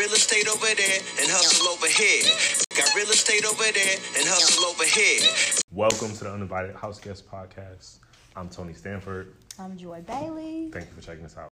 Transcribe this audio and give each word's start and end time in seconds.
real 0.00 0.12
estate 0.12 0.48
over 0.48 0.64
there 0.64 0.98
and 1.20 1.30
hustle 1.30 1.68
over 1.68 1.86
here. 1.86 2.22
Got 2.74 2.94
real 2.96 3.10
estate 3.10 3.44
over 3.44 3.64
there 3.64 3.98
and 4.16 4.26
hustle 4.26 4.64
over 4.64 4.84
here. 4.84 5.20
Welcome 5.72 6.16
to 6.16 6.24
the 6.24 6.32
Uninvited 6.32 6.74
House 6.74 6.98
Guest 6.98 7.30
Podcast. 7.30 7.98
I'm 8.34 8.48
Tony 8.48 8.72
Stanford. 8.72 9.34
I'm 9.58 9.76
Joy 9.76 10.00
Bailey. 10.00 10.70
Thank 10.72 10.86
you 10.86 10.94
for 10.94 11.02
checking 11.02 11.26
us 11.26 11.36
out. 11.36 11.50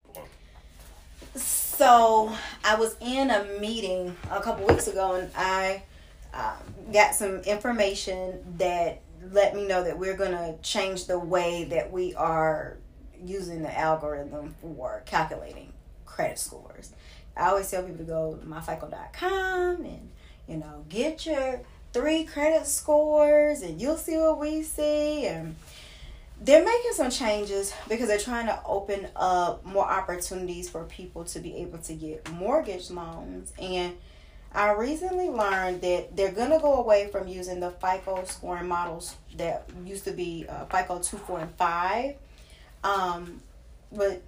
So 1.33 2.31
I 2.63 2.75
was 2.75 2.95
in 3.01 3.31
a 3.31 3.45
meeting 3.59 4.15
a 4.29 4.39
couple 4.41 4.67
weeks 4.67 4.87
ago, 4.87 5.15
and 5.15 5.31
I 5.35 5.81
um, 6.31 6.93
got 6.93 7.15
some 7.15 7.37
information 7.39 8.43
that 8.59 9.01
let 9.31 9.55
me 9.55 9.65
know 9.65 9.83
that 9.83 9.97
we're 9.97 10.17
gonna 10.17 10.53
change 10.61 11.07
the 11.07 11.17
way 11.17 11.63
that 11.71 11.91
we 11.91 12.13
are 12.13 12.77
using 13.25 13.63
the 13.63 13.75
algorithm 13.75 14.53
for 14.61 15.01
calculating 15.07 15.73
credit 16.05 16.37
scores. 16.37 16.91
I 17.37 17.49
always 17.49 17.69
tell 17.69 17.83
people 17.83 17.97
to 17.97 18.03
go 18.03 18.35
to 18.35 18.45
myfico.com 18.45 19.83
and 19.83 20.09
you 20.47 20.57
know 20.57 20.85
get 20.89 21.25
your 21.25 21.61
three 21.95 22.25
credit 22.25 22.67
scores, 22.67 23.61
and 23.61 23.79
you'll 23.81 23.95
see 23.95 24.17
what 24.17 24.37
we 24.37 24.63
see. 24.63 25.25
And 25.27 25.55
they're 26.41 26.65
making 26.65 26.91
some 26.91 27.09
changes 27.09 27.73
because 27.87 28.09
they're 28.09 28.17
trying 28.17 28.47
to 28.47 28.59
open 28.65 29.07
up 29.15 29.65
more 29.65 29.85
opportunities 29.85 30.69
for 30.69 30.83
people 30.83 31.23
to 31.23 31.39
be 31.39 31.55
able 31.55 31.77
to 31.79 31.93
get 31.93 32.29
mortgage 32.31 32.89
loans. 32.89 33.53
And 33.57 33.95
I 34.53 34.71
recently 34.71 35.29
learned 35.29 35.81
that 35.81 36.15
they're 36.17 36.33
gonna 36.33 36.59
go 36.59 36.75
away 36.75 37.07
from 37.11 37.29
using 37.29 37.61
the 37.61 37.71
FICO 37.71 38.25
scoring 38.25 38.67
models 38.67 39.15
that 39.37 39.69
used 39.85 40.03
to 40.03 40.11
be 40.11 40.45
uh, 40.49 40.65
FICO 40.65 40.99
two, 40.99 41.17
four, 41.17 41.39
and 41.39 41.55
five, 41.55 42.15
um, 42.83 43.41
but 43.91 44.21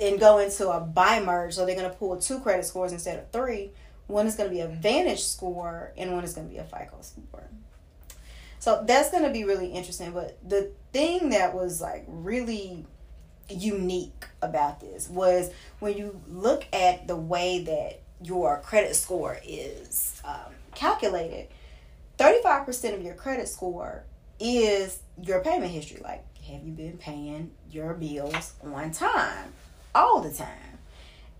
and 0.00 0.18
go 0.18 0.38
into 0.38 0.70
a 0.70 0.80
bi 0.80 1.20
merge. 1.20 1.54
So 1.54 1.66
they're 1.66 1.76
gonna 1.76 1.90
pull 1.90 2.16
two 2.16 2.40
credit 2.40 2.64
scores 2.64 2.92
instead 2.92 3.18
of 3.18 3.30
three. 3.30 3.70
One 4.06 4.26
is 4.26 4.36
gonna 4.36 4.50
be 4.50 4.60
a 4.60 4.68
Vantage 4.68 5.22
score, 5.22 5.92
and 5.96 6.12
one 6.12 6.24
is 6.24 6.34
gonna 6.34 6.48
be 6.48 6.58
a 6.58 6.64
FICO 6.64 6.98
score. 7.00 7.48
So 8.64 8.82
that's 8.86 9.10
going 9.10 9.24
to 9.24 9.30
be 9.30 9.44
really 9.44 9.66
interesting. 9.66 10.12
But 10.12 10.38
the 10.42 10.70
thing 10.90 11.28
that 11.28 11.54
was 11.54 11.82
like 11.82 12.06
really 12.08 12.86
unique 13.50 14.24
about 14.40 14.80
this 14.80 15.06
was 15.10 15.50
when 15.80 15.98
you 15.98 16.18
look 16.30 16.64
at 16.72 17.06
the 17.06 17.14
way 17.14 17.62
that 17.64 18.00
your 18.26 18.62
credit 18.64 18.96
score 18.96 19.36
is 19.46 20.22
um, 20.24 20.54
calculated, 20.74 21.48
35% 22.16 22.94
of 22.94 23.02
your 23.02 23.12
credit 23.12 23.48
score 23.48 24.04
is 24.40 25.00
your 25.22 25.40
payment 25.40 25.70
history. 25.70 26.00
Like, 26.02 26.24
have 26.44 26.62
you 26.64 26.72
been 26.72 26.96
paying 26.96 27.50
your 27.70 27.92
bills 27.92 28.54
on 28.62 28.92
time? 28.92 29.52
All 29.94 30.20
the 30.20 30.32
time. 30.32 30.48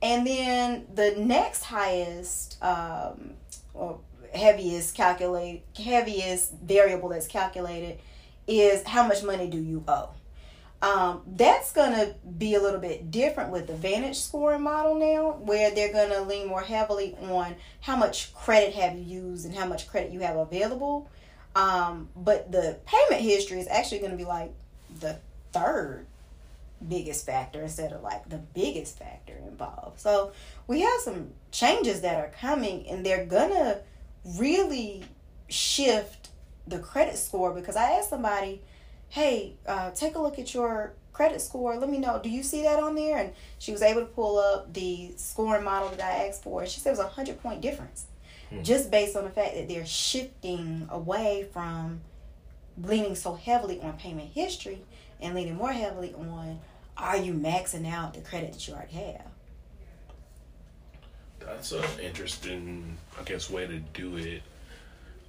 And 0.02 0.26
then 0.26 0.86
the 0.94 1.14
next 1.16 1.64
highest, 1.64 2.62
um, 2.62 3.34
or 3.72 3.98
heaviest 4.34 4.94
calculate 4.94 5.62
heaviest 5.76 6.52
variable 6.52 7.08
that's 7.08 7.26
calculated 7.26 7.98
is 8.46 8.82
how 8.84 9.06
much 9.06 9.22
money 9.22 9.48
do 9.48 9.58
you 9.58 9.82
owe. 9.88 10.10
Um, 10.82 11.22
that's 11.26 11.72
gonna 11.72 12.14
be 12.36 12.54
a 12.56 12.60
little 12.60 12.80
bit 12.80 13.10
different 13.10 13.50
with 13.50 13.66
the 13.66 13.74
Vantage 13.74 14.18
scoring 14.18 14.62
model 14.62 14.96
now, 14.96 15.38
where 15.40 15.70
they're 15.70 15.92
gonna 15.92 16.20
lean 16.20 16.48
more 16.48 16.60
heavily 16.60 17.16
on 17.22 17.56
how 17.80 17.96
much 17.96 18.34
credit 18.34 18.74
have 18.74 18.94
you 18.94 19.02
used 19.02 19.46
and 19.46 19.54
how 19.54 19.64
much 19.64 19.88
credit 19.88 20.12
you 20.12 20.20
have 20.20 20.36
available. 20.36 21.08
Um, 21.56 22.10
but 22.14 22.52
the 22.52 22.78
payment 22.84 23.22
history 23.22 23.60
is 23.60 23.68
actually 23.68 24.00
gonna 24.00 24.16
be 24.16 24.24
like 24.24 24.52
the 25.00 25.18
third 25.52 26.06
biggest 26.88 27.26
factor 27.26 27.62
instead 27.62 27.92
of 27.92 28.02
like 28.02 28.28
the 28.28 28.38
biggest 28.38 28.98
factor 28.98 29.34
involved. 29.46 30.00
So 30.00 30.32
we 30.66 30.80
have 30.80 31.00
some 31.00 31.30
changes 31.50 32.00
that 32.02 32.16
are 32.16 32.30
coming, 32.40 32.88
and 32.88 33.04
they're 33.04 33.26
gonna 33.26 33.80
really 34.36 35.04
shift 35.48 36.30
the 36.66 36.78
credit 36.78 37.16
score 37.16 37.52
because 37.52 37.76
I 37.76 37.92
asked 37.92 38.10
somebody, 38.10 38.62
hey, 39.08 39.54
uh, 39.66 39.90
take 39.90 40.14
a 40.14 40.18
look 40.18 40.38
at 40.38 40.54
your 40.54 40.94
credit 41.12 41.40
score. 41.40 41.76
Let 41.76 41.88
me 41.88 41.98
know. 41.98 42.20
Do 42.22 42.28
you 42.28 42.42
see 42.42 42.62
that 42.62 42.82
on 42.82 42.94
there? 42.94 43.18
And 43.18 43.32
she 43.58 43.72
was 43.72 43.82
able 43.82 44.00
to 44.00 44.06
pull 44.06 44.38
up 44.38 44.72
the 44.74 45.12
scoring 45.16 45.64
model 45.64 45.90
that 45.90 46.00
I 46.00 46.26
asked 46.26 46.42
for. 46.42 46.66
She 46.66 46.80
said 46.80 46.90
it 46.90 46.98
was 46.98 47.00
a 47.00 47.08
hundred 47.08 47.40
point 47.40 47.60
difference, 47.60 48.06
hmm. 48.50 48.62
just 48.62 48.90
based 48.90 49.16
on 49.16 49.24
the 49.24 49.30
fact 49.30 49.54
that 49.54 49.68
they're 49.68 49.86
shifting 49.86 50.88
away 50.90 51.48
from 51.52 52.00
leaning 52.82 53.14
so 53.14 53.34
heavily 53.34 53.80
on 53.80 53.92
payment 53.94 54.30
history 54.34 54.82
and 55.20 55.34
leaning 55.34 55.54
more 55.54 55.72
heavily 55.72 56.12
on 56.14 56.58
are 56.96 57.16
you 57.16 57.32
maxing 57.32 57.90
out 57.90 58.14
the 58.14 58.20
credit 58.20 58.52
that 58.52 58.66
you 58.66 58.74
already 58.74 58.94
have. 58.94 59.26
That's 61.40 61.72
an 61.72 61.84
interesting, 62.02 62.96
I 63.18 63.22
guess, 63.22 63.50
way 63.50 63.66
to 63.66 63.78
do 63.78 64.16
it. 64.16 64.42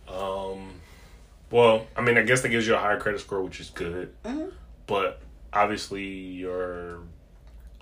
Um, 0.08 0.80
well, 1.52 1.88
I 1.96 2.02
mean, 2.02 2.18
I 2.18 2.24
guess 2.24 2.42
that 2.42 2.50
gives 2.50 2.68
you 2.68 2.76
a 2.76 2.78
higher 2.78 3.00
credit 3.00 3.20
score, 3.20 3.42
which 3.42 3.60
is 3.60 3.70
good. 3.70 4.14
Mm-hmm. 4.24 4.50
But 4.88 5.22
obviously, 5.52 6.06
your 6.06 7.00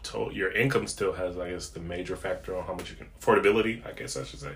total, 0.01 0.33
your 0.33 0.51
income 0.51 0.87
still 0.87 1.13
has, 1.13 1.37
I 1.37 1.51
guess, 1.51 1.69
the 1.69 1.79
major 1.79 2.15
factor 2.15 2.57
on 2.57 2.65
how 2.65 2.73
much 2.73 2.89
you 2.89 2.95
can 2.95 3.07
affordability. 3.21 3.85
I 3.87 3.91
guess 3.91 4.17
I 4.17 4.23
should 4.23 4.39
say, 4.39 4.53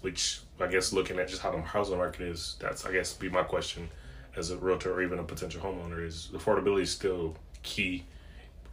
which 0.00 0.40
I 0.60 0.66
guess 0.66 0.92
looking 0.92 1.18
at 1.18 1.28
just 1.28 1.42
how 1.42 1.52
the 1.52 1.60
housing 1.60 1.98
market 1.98 2.22
is, 2.22 2.56
that's 2.60 2.84
I 2.84 2.92
guess 2.92 3.12
be 3.12 3.28
my 3.28 3.42
question 3.42 3.88
as 4.36 4.50
a 4.50 4.56
realtor 4.56 4.92
or 4.92 5.02
even 5.02 5.18
a 5.18 5.24
potential 5.24 5.60
homeowner 5.60 6.04
is 6.04 6.30
affordability 6.32 6.82
is 6.82 6.90
still 6.90 7.36
key. 7.62 8.04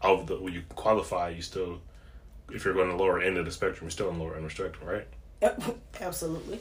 Of 0.01 0.27
the 0.27 0.37
when 0.37 0.53
you 0.53 0.63
qualify, 0.75 1.29
you 1.29 1.41
still 1.41 1.81
if 2.51 2.65
you're 2.65 2.73
going 2.73 2.89
to 2.89 2.97
the 2.97 3.01
lower 3.01 3.21
end 3.21 3.37
of 3.37 3.45
the 3.45 3.51
spectrum, 3.51 3.85
you're 3.85 3.91
still 3.91 4.09
in 4.09 4.19
lower 4.19 4.35
end 4.35 4.45
of 4.45 4.51
spectrum, 4.51 4.87
right? 4.87 5.07
Absolutely. 6.01 6.59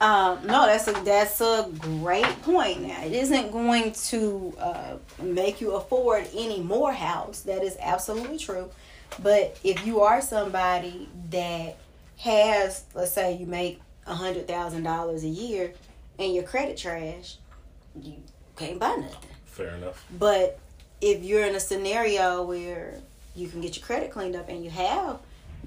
Um, 0.00 0.44
no, 0.44 0.66
that's 0.66 0.88
a 0.88 0.92
that's 1.04 1.40
a 1.40 1.70
great 1.78 2.42
point. 2.42 2.82
Now 2.82 3.04
it 3.04 3.12
isn't 3.12 3.52
going 3.52 3.92
to 3.92 4.52
uh, 4.58 4.96
make 5.22 5.60
you 5.60 5.72
afford 5.72 6.26
any 6.34 6.60
more 6.60 6.92
house. 6.92 7.42
That 7.42 7.62
is 7.62 7.76
absolutely 7.80 8.38
true. 8.38 8.68
But 9.22 9.58
if 9.62 9.86
you 9.86 10.00
are 10.00 10.20
somebody 10.20 11.08
that 11.30 11.76
has, 12.18 12.84
let's 12.94 13.12
say, 13.12 13.36
you 13.36 13.46
make 13.46 13.80
a 14.06 14.14
hundred 14.14 14.48
thousand 14.48 14.82
dollars 14.82 15.22
a 15.22 15.28
year, 15.28 15.72
and 16.18 16.34
your 16.34 16.42
credit 16.42 16.76
trash, 16.76 17.36
you 18.00 18.14
can't 18.56 18.80
buy 18.80 18.96
nothing. 18.96 19.30
Fair 19.44 19.76
enough. 19.76 20.04
But 20.18 20.58
if 21.02 21.24
you're 21.24 21.44
in 21.44 21.54
a 21.54 21.60
scenario 21.60 22.42
where 22.44 22.94
you 23.34 23.48
can 23.48 23.60
get 23.60 23.76
your 23.76 23.84
credit 23.84 24.12
cleaned 24.12 24.36
up 24.36 24.48
and 24.48 24.64
you 24.64 24.70
have 24.70 25.18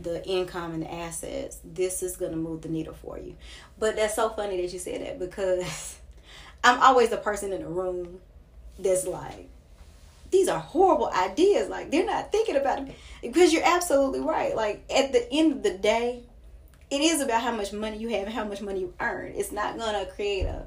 the 0.02 0.26
income 0.28 0.74
and 0.74 0.82
the 0.82 0.92
assets, 0.92 1.60
this 1.64 2.02
is 2.02 2.16
going 2.16 2.32
to 2.32 2.38
move 2.38 2.62
the 2.62 2.70
needle 2.70 2.94
for 2.94 3.20
you. 3.20 3.36
But 3.78 3.98
that's 3.98 4.16
so 4.16 4.30
funny 4.30 4.62
that 4.62 4.72
you 4.72 4.80
said 4.80 5.02
that 5.02 5.20
because 5.20 6.00
I'm 6.64 6.82
always 6.82 7.10
the 7.10 7.18
person 7.18 7.52
in 7.52 7.62
the 7.62 7.68
room 7.68 8.20
that's 8.80 9.06
like, 9.06 9.50
these 10.32 10.48
are 10.48 10.60
horrible 10.60 11.10
ideas. 11.10 11.70
Like, 11.70 11.92
they're 11.92 12.06
not 12.06 12.32
thinking 12.32 12.56
about 12.56 12.80
it. 12.80 12.96
Because 13.22 13.54
you're 13.54 13.66
absolutely 13.66 14.22
right. 14.22 14.56
Like, 14.56 14.84
at 14.90 15.12
the 15.12 15.32
end 15.32 15.54
of 15.54 15.64
the 15.64 15.78
day, 15.78 16.24
it 16.90 17.02
is 17.02 17.22
about 17.22 17.42
how 17.42 17.52
much 17.52 17.74
money 17.74 17.98
you 17.98 18.10
have 18.10 18.24
and 18.24 18.34
how 18.34 18.46
much 18.46 18.62
money 18.62 18.82
you 18.82 18.94
earn. 19.00 19.34
It's 19.36 19.52
not 19.52 19.78
going 19.78 20.06
to 20.06 20.12
create 20.12 20.46
a 20.46 20.66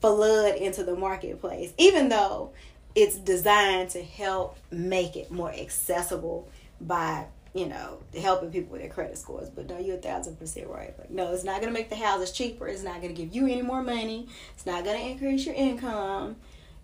flood 0.00 0.56
into 0.56 0.84
the 0.84 0.96
marketplace. 0.96 1.72
Even 1.78 2.08
though 2.08 2.52
it's 2.96 3.16
designed 3.16 3.90
to 3.90 4.02
help 4.02 4.56
make 4.72 5.16
it 5.16 5.30
more 5.30 5.52
accessible 5.52 6.48
by 6.80 7.26
you 7.54 7.66
know 7.66 7.98
helping 8.18 8.50
people 8.50 8.72
with 8.72 8.80
their 8.80 8.90
credit 8.90 9.16
scores. 9.16 9.50
But 9.50 9.68
no 9.68 9.78
you're 9.78 9.98
a 9.98 10.00
thousand 10.00 10.38
percent 10.38 10.66
right. 10.68 10.98
Like 10.98 11.10
no 11.10 11.32
it's 11.32 11.44
not 11.44 11.60
going 11.60 11.72
to 11.72 11.78
make 11.78 11.90
the 11.90 11.96
houses 11.96 12.32
cheaper. 12.32 12.66
It's 12.66 12.82
not 12.82 13.00
going 13.00 13.14
to 13.14 13.22
give 13.22 13.34
you 13.34 13.44
any 13.44 13.62
more 13.62 13.82
money. 13.82 14.26
It's 14.54 14.66
not 14.66 14.82
going 14.82 14.98
to 14.98 15.06
increase 15.06 15.46
your 15.46 15.54
income. 15.54 16.36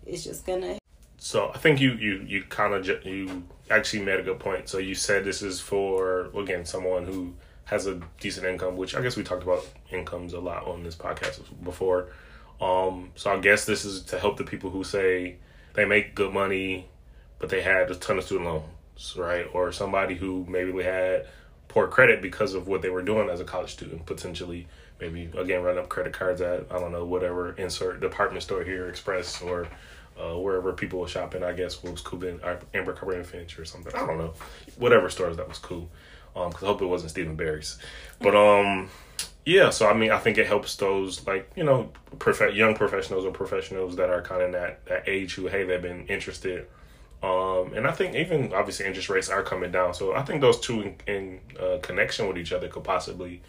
It's 0.05 0.23
just 0.23 0.45
going 0.45 0.61
to 0.61 0.77
so 1.17 1.49
i 1.55 1.57
think 1.57 1.79
you 1.79 1.93
you 1.93 2.21
you 2.27 2.43
kind 2.43 2.73
of 2.73 2.83
ju- 2.83 2.99
you 3.05 3.43
actually 3.71 4.03
made 4.03 4.19
a 4.19 4.23
good 4.23 4.39
point. 4.39 4.69
So 4.69 4.77
you 4.77 4.93
said 4.93 5.25
this 5.25 5.41
is 5.41 5.59
for 5.59 6.29
again 6.37 6.65
someone 6.65 7.05
who 7.05 7.33
has 7.65 7.87
a 7.87 8.01
decent 8.19 8.45
income 8.45 8.75
which 8.75 8.93
i 8.93 9.01
guess 9.01 9.15
we 9.15 9.23
talked 9.23 9.41
about 9.41 9.65
incomes 9.89 10.33
a 10.33 10.39
lot 10.39 10.67
on 10.67 10.83
this 10.83 10.95
podcast 10.95 11.41
before. 11.63 12.09
Um 12.61 13.11
so 13.15 13.31
i 13.31 13.39
guess 13.39 13.65
this 13.65 13.83
is 13.83 14.03
to 14.03 14.19
help 14.19 14.37
the 14.37 14.43
people 14.43 14.69
who 14.69 14.83
say 14.83 15.37
they 15.73 15.85
make 15.85 16.15
good 16.15 16.33
money, 16.33 16.87
but 17.39 17.49
they 17.49 17.61
had 17.61 17.89
a 17.91 17.95
ton 17.95 18.17
of 18.17 18.23
student 18.23 18.45
loans, 18.45 19.15
right? 19.17 19.45
Or 19.53 19.71
somebody 19.71 20.15
who 20.15 20.45
maybe 20.47 20.71
we 20.71 20.83
had 20.83 21.27
poor 21.67 21.87
credit 21.87 22.21
because 22.21 22.53
of 22.53 22.67
what 22.67 22.81
they 22.81 22.89
were 22.89 23.01
doing 23.01 23.29
as 23.29 23.39
a 23.39 23.43
college 23.43 23.71
student, 23.71 24.05
potentially 24.05 24.67
maybe 24.99 25.29
again 25.37 25.63
run 25.63 25.77
up 25.77 25.89
credit 25.89 26.13
cards 26.13 26.39
at 26.39 26.67
I 26.71 26.79
don't 26.79 26.91
know 26.91 27.05
whatever 27.05 27.53
insert 27.53 27.99
department 27.99 28.43
store 28.43 28.63
here, 28.63 28.87
Express 28.87 29.41
or 29.41 29.67
uh, 30.19 30.37
wherever 30.37 30.73
people 30.73 30.99
were 30.99 31.07
shopping. 31.07 31.43
I 31.43 31.53
guess 31.53 31.81
was 31.83 32.01
cool 32.01 32.19
then 32.19 32.39
Abercrombie 32.73 33.17
and 33.17 33.25
Finch 33.25 33.57
or 33.57 33.65
something. 33.65 33.93
I 33.95 34.05
don't 34.05 34.17
know, 34.17 34.33
whatever 34.77 35.09
stores 35.09 35.37
that 35.37 35.47
was 35.49 35.59
cool. 35.59 35.89
Um, 36.35 36.51
I 36.55 36.65
hope 36.65 36.81
it 36.81 36.85
wasn't 36.85 37.11
Steve 37.11 37.35
& 37.35 37.37
Barry's, 37.37 37.77
but 38.19 38.35
um, 38.35 38.89
yeah, 39.45 39.69
so 39.69 39.87
I 39.87 39.93
mean, 39.93 40.11
I 40.11 40.19
think 40.19 40.37
it 40.37 40.47
helps 40.47 40.75
those 40.75 41.25
like 41.27 41.51
you 41.55 41.63
know, 41.63 41.89
prof- 42.19 42.53
young 42.53 42.75
professionals 42.75 43.25
or 43.25 43.31
professionals 43.31 43.95
that 43.97 44.09
are 44.09 44.21
kind 44.21 44.41
of 44.41 44.51
that 44.53 44.85
that 44.85 45.07
age 45.07 45.35
who 45.35 45.47
hey 45.47 45.63
they've 45.63 45.81
been 45.81 46.07
interested, 46.07 46.67
um, 47.21 47.73
and 47.73 47.87
I 47.87 47.91
think 47.91 48.15
even 48.15 48.53
obviously 48.53 48.85
interest 48.85 49.09
rates 49.09 49.29
are 49.29 49.43
coming 49.43 49.71
down. 49.71 49.93
So 49.93 50.13
I 50.13 50.23
think 50.23 50.41
those 50.41 50.59
two 50.59 50.81
in, 50.81 50.95
in 51.07 51.39
uh, 51.59 51.77
connection 51.81 52.27
with 52.27 52.37
each 52.37 52.53
other 52.53 52.67
could 52.67 52.83
possibly 52.83 53.41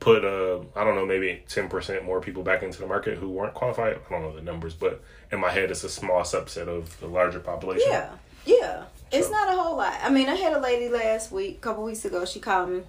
put 0.00 0.24
uh 0.24 0.58
I 0.74 0.82
don't 0.82 0.96
know 0.96 1.06
maybe 1.06 1.44
ten 1.48 1.68
percent 1.68 2.04
more 2.04 2.20
people 2.20 2.42
back 2.42 2.64
into 2.64 2.80
the 2.80 2.86
market 2.88 3.18
who 3.18 3.30
weren't 3.30 3.54
qualified. 3.54 3.98
I 4.04 4.10
don't 4.10 4.22
know 4.22 4.34
the 4.34 4.42
numbers, 4.42 4.74
but 4.74 5.00
in 5.30 5.38
my 5.40 5.50
head 5.50 5.70
it's 5.70 5.84
a 5.84 5.88
small 5.88 6.22
subset 6.22 6.66
of 6.66 6.98
the 6.98 7.06
larger 7.06 7.38
population. 7.38 7.86
Yeah, 7.88 8.10
yeah. 8.44 8.84
It's 9.12 9.30
not 9.30 9.48
a 9.48 9.52
whole 9.52 9.76
lot. 9.76 9.94
I 10.02 10.08
mean, 10.08 10.28
I 10.28 10.34
had 10.34 10.54
a 10.54 10.58
lady 10.58 10.88
last 10.88 11.30
week, 11.30 11.58
a 11.58 11.60
couple 11.60 11.84
weeks 11.84 12.04
ago. 12.04 12.24
She 12.24 12.40
called 12.40 12.70
me, 12.70 12.80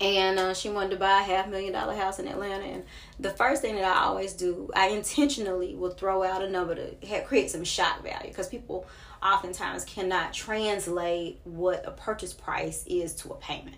and 0.00 0.38
uh, 0.38 0.54
she 0.54 0.70
wanted 0.70 0.90
to 0.90 0.96
buy 0.96 1.20
a 1.20 1.24
half 1.24 1.48
million 1.48 1.72
dollar 1.72 1.94
house 1.94 2.18
in 2.18 2.28
Atlanta. 2.28 2.64
And 2.64 2.84
the 3.18 3.30
first 3.30 3.62
thing 3.62 3.74
that 3.76 3.84
I 3.84 4.04
always 4.04 4.32
do, 4.32 4.70
I 4.74 4.88
intentionally 4.88 5.74
will 5.74 5.90
throw 5.90 6.22
out 6.22 6.42
a 6.42 6.48
number 6.48 6.74
to 6.74 7.20
create 7.22 7.50
some 7.50 7.64
shock 7.64 8.02
value 8.02 8.28
because 8.28 8.48
people 8.48 8.86
oftentimes 9.22 9.84
cannot 9.84 10.32
translate 10.32 11.40
what 11.44 11.86
a 11.86 11.90
purchase 11.90 12.32
price 12.32 12.84
is 12.86 13.14
to 13.16 13.30
a 13.30 13.36
payment. 13.36 13.76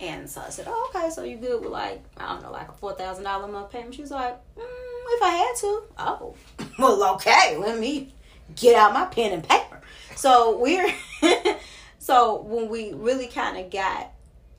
And 0.00 0.28
so 0.28 0.42
I 0.42 0.50
said, 0.50 0.66
"Oh, 0.68 0.92
okay. 0.94 1.08
So 1.10 1.22
you 1.22 1.36
good 1.36 1.62
with 1.62 1.70
like 1.70 2.02
I 2.16 2.28
don't 2.28 2.42
know, 2.42 2.52
like 2.52 2.68
a 2.68 2.72
four 2.72 2.94
thousand 2.94 3.24
dollar 3.24 3.48
a 3.48 3.52
month 3.52 3.70
payment?" 3.70 3.94
She 3.94 4.02
was 4.02 4.10
like, 4.10 4.34
mm, 4.56 4.62
"If 4.62 5.22
I 5.22 5.30
had 5.30 5.54
to." 5.60 5.82
Oh, 5.98 6.34
well, 6.78 7.14
okay. 7.14 7.56
Let 7.56 7.78
me 7.78 8.12
get 8.56 8.76
out 8.76 8.92
my 8.92 9.06
pen 9.06 9.32
and 9.32 9.48
paper. 9.48 9.80
So 10.16 10.58
we're 10.58 10.86
so 11.98 12.42
when 12.42 12.68
we 12.68 12.92
really 12.92 13.28
kind 13.28 13.56
of 13.56 13.70
got 13.70 14.10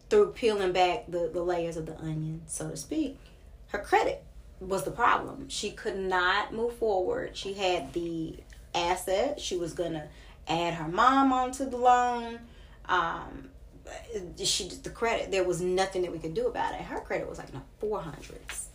through 0.09 0.31
peeling 0.31 0.71
back 0.71 1.05
the 1.07 1.29
the 1.31 1.41
layers 1.41 1.77
of 1.77 1.85
the 1.85 1.97
onion, 1.97 2.41
so 2.47 2.69
to 2.69 2.77
speak, 2.77 3.17
her 3.67 3.79
credit 3.79 4.23
was 4.59 4.83
the 4.83 4.91
problem. 4.91 5.49
She 5.49 5.71
could 5.71 5.97
not 5.97 6.53
move 6.53 6.75
forward. 6.75 7.35
She 7.35 7.53
had 7.53 7.93
the 7.93 8.35
asset. 8.73 9.39
She 9.39 9.57
was 9.57 9.73
gonna 9.73 10.07
add 10.47 10.75
her 10.75 10.87
mom 10.87 11.33
onto 11.33 11.69
the 11.69 11.77
loan. 11.77 12.39
Um, 12.85 13.49
she 14.43 14.69
the 14.83 14.89
credit 14.89 15.31
there 15.31 15.43
was 15.43 15.61
nothing 15.61 16.01
that 16.03 16.11
we 16.11 16.19
could 16.19 16.33
do 16.33 16.47
about 16.47 16.73
it. 16.73 16.81
Her 16.81 16.99
credit 17.01 17.29
was 17.29 17.37
like 17.37 17.49
in 17.49 17.55
the 17.55 17.61
four 17.79 18.01
hundreds, 18.01 18.67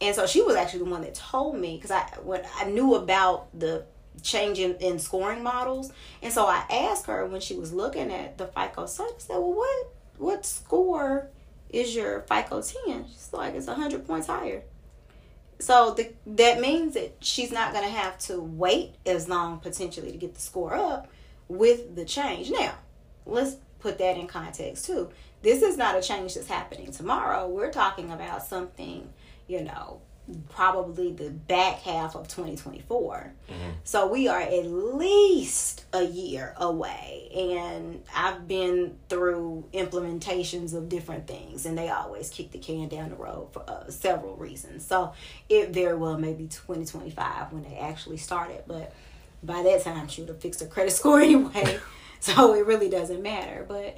and 0.00 0.14
so 0.14 0.26
she 0.26 0.42
was 0.42 0.56
actually 0.56 0.80
the 0.80 0.90
one 0.90 1.02
that 1.02 1.14
told 1.14 1.56
me 1.56 1.76
because 1.76 1.90
I 1.90 2.02
when 2.22 2.42
I 2.56 2.64
knew 2.64 2.94
about 2.94 3.48
the 3.58 3.84
change 4.22 4.58
in, 4.58 4.74
in 4.76 4.98
scoring 4.98 5.42
models, 5.42 5.92
and 6.22 6.32
so 6.32 6.46
I 6.46 6.64
asked 6.70 7.06
her 7.06 7.26
when 7.26 7.40
she 7.40 7.54
was 7.54 7.72
looking 7.72 8.10
at 8.10 8.38
the 8.38 8.46
FICO 8.46 8.86
site. 8.86 9.06
I 9.06 9.18
said, 9.18 9.36
"Well, 9.36 9.54
what 9.54 9.86
what 10.18 10.46
score 10.46 11.28
is 11.70 11.94
your 11.94 12.20
FICO 12.22 12.62
ten?" 12.62 13.06
She's 13.08 13.30
like, 13.32 13.54
"It's 13.54 13.66
hundred 13.66 14.06
points 14.06 14.26
higher." 14.26 14.62
So 15.58 15.94
the, 15.94 16.12
that 16.26 16.60
means 16.60 16.94
that 16.94 17.16
she's 17.20 17.50
not 17.50 17.72
going 17.72 17.84
to 17.84 17.90
have 17.90 18.18
to 18.18 18.40
wait 18.40 18.96
as 19.06 19.28
long 19.28 19.58
potentially 19.60 20.12
to 20.12 20.18
get 20.18 20.34
the 20.34 20.40
score 20.40 20.74
up 20.74 21.08
with 21.48 21.96
the 21.96 22.04
change. 22.04 22.50
Now, 22.50 22.74
let's 23.24 23.56
put 23.80 23.98
that 23.98 24.18
in 24.18 24.26
context 24.26 24.84
too. 24.84 25.10
This 25.42 25.62
is 25.62 25.76
not 25.76 25.96
a 25.96 26.02
change 26.02 26.34
that's 26.34 26.48
happening 26.48 26.90
tomorrow. 26.90 27.48
We're 27.48 27.70
talking 27.70 28.10
about 28.10 28.44
something, 28.44 29.12
you 29.46 29.62
know, 29.62 30.00
probably 30.48 31.12
the 31.12 31.30
back 31.30 31.80
half 31.80 32.14
of 32.14 32.28
2024. 32.28 33.32
So 33.84 34.08
we 34.08 34.26
are 34.28 34.40
at 34.40 34.66
least 34.66 35.84
a 35.92 36.02
year 36.04 36.54
away. 36.56 37.28
And 37.34 38.02
I've 38.14 38.48
been 38.48 38.96
through 39.08 39.64
implementations 39.72 40.74
of 40.74 40.88
different 40.88 41.26
things, 41.26 41.66
and 41.66 41.76
they 41.78 41.88
always 41.88 42.30
kick 42.30 42.50
the 42.50 42.58
can 42.58 42.88
down 42.88 43.10
the 43.10 43.16
road 43.16 43.52
for 43.52 43.68
uh, 43.68 43.88
several 43.90 44.36
reasons. 44.36 44.84
So 44.84 45.12
it 45.48 45.70
very 45.70 45.96
well 45.96 46.18
may 46.18 46.32
be 46.32 46.44
2025 46.48 47.52
when 47.52 47.62
they 47.62 47.76
actually 47.76 48.16
started. 48.16 48.64
But 48.66 48.92
by 49.42 49.62
that 49.62 49.82
time, 49.82 50.08
she 50.08 50.22
would 50.22 50.28
have 50.28 50.40
fixed 50.40 50.60
her 50.60 50.66
credit 50.66 50.90
score 50.92 51.20
anyway. 51.20 51.78
so 52.20 52.54
it 52.54 52.66
really 52.66 52.88
doesn't 52.88 53.22
matter. 53.22 53.64
But 53.68 53.96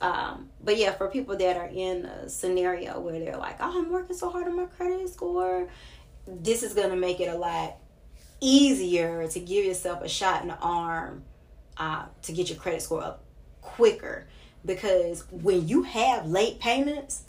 um, 0.00 0.48
but 0.62 0.76
yeah, 0.76 0.92
for 0.92 1.08
people 1.08 1.36
that 1.36 1.56
are 1.56 1.68
in 1.68 2.06
a 2.06 2.28
scenario 2.28 2.98
where 3.00 3.18
they're 3.18 3.36
like, 3.36 3.56
"Oh, 3.60 3.78
I'm 3.78 3.90
working 3.90 4.16
so 4.16 4.30
hard 4.30 4.46
on 4.46 4.56
my 4.56 4.64
credit 4.64 5.08
score," 5.08 5.68
this 6.26 6.62
is 6.62 6.74
gonna 6.74 6.96
make 6.96 7.20
it 7.20 7.28
a 7.28 7.36
lot 7.36 7.76
easier 8.40 9.28
to 9.28 9.40
give 9.40 9.64
yourself 9.64 10.02
a 10.02 10.08
shot 10.08 10.42
in 10.42 10.48
the 10.48 10.58
arm 10.58 11.22
uh, 11.76 12.06
to 12.22 12.32
get 12.32 12.48
your 12.48 12.58
credit 12.58 12.82
score 12.82 13.02
up 13.02 13.22
quicker. 13.60 14.26
Because 14.64 15.24
when 15.30 15.68
you 15.68 15.82
have 15.82 16.26
late 16.26 16.60
payments, 16.60 17.24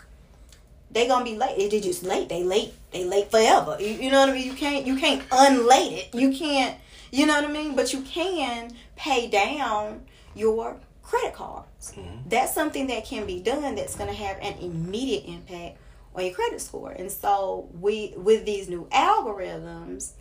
they 0.92 1.08
gonna 1.08 1.26
be 1.26 1.38
late. 1.38 1.72
They 1.72 1.80
just 1.80 2.04
late. 2.04 2.30
They 2.30 2.44
late. 2.44 2.74
They 2.92 3.06
late 3.06 3.32
forever. 3.32 3.78
You, 3.80 3.88
you 3.88 4.12
know 4.12 4.20
what 4.22 4.30
I 4.30 4.34
mean? 4.34 4.48
You 4.48 4.54
can't 4.54 4.86
you 4.86 4.98
can't 4.98 5.24
unlate 5.32 5.94
it. 5.94 6.16
You 6.16 6.32
can't. 6.32 6.78
You 7.12 7.26
know 7.26 7.42
what 7.42 7.50
I 7.50 7.52
mean? 7.52 7.76
But 7.76 7.92
you 7.92 8.02
can 8.02 8.74
pay 8.96 9.30
down 9.30 10.06
your 10.36 10.80
credit 11.12 11.34
cards. 11.34 11.94
That's 12.26 12.54
something 12.54 12.88
that 12.88 13.04
can 13.04 13.26
be 13.26 13.42
done. 13.42 13.76
That's 13.76 13.96
gonna 13.96 14.14
have 14.14 14.38
an 14.42 14.58
immediate 14.60 15.26
impact 15.28 15.78
on 16.16 16.26
your 16.26 16.34
credit 16.34 16.62
score. 16.62 16.92
And 16.92 17.12
so 17.12 17.68
we 17.80 18.14
with 18.16 18.46
these 18.46 18.70
new 18.70 18.88
algorithms, 18.94 20.12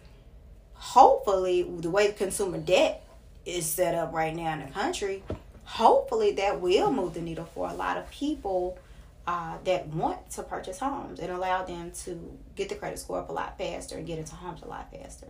hopefully 0.74 1.62
the 1.62 1.90
way 1.90 2.10
consumer 2.10 2.58
debt 2.58 3.04
is 3.46 3.66
set 3.66 3.94
up 3.94 4.12
right 4.12 4.34
now 4.34 4.52
in 4.54 4.66
the 4.66 4.72
country, 4.72 5.22
hopefully 5.64 6.32
that 6.32 6.60
will 6.60 6.92
move 6.92 7.14
the 7.14 7.20
needle 7.20 7.48
for 7.54 7.70
a 7.70 7.74
lot 7.74 7.96
of 7.96 8.10
people 8.10 8.76
uh, 9.28 9.58
that 9.64 9.86
want 9.88 10.28
to 10.30 10.42
purchase 10.42 10.80
homes 10.80 11.20
and 11.20 11.30
allow 11.30 11.64
them 11.64 11.92
to 11.92 12.36
get 12.56 12.68
the 12.68 12.74
credit 12.74 12.98
score 12.98 13.20
up 13.20 13.28
a 13.28 13.32
lot 13.32 13.56
faster 13.56 13.96
and 13.96 14.08
get 14.08 14.18
into 14.18 14.34
homes 14.34 14.62
a 14.62 14.66
lot 14.66 14.90
faster. 14.90 15.28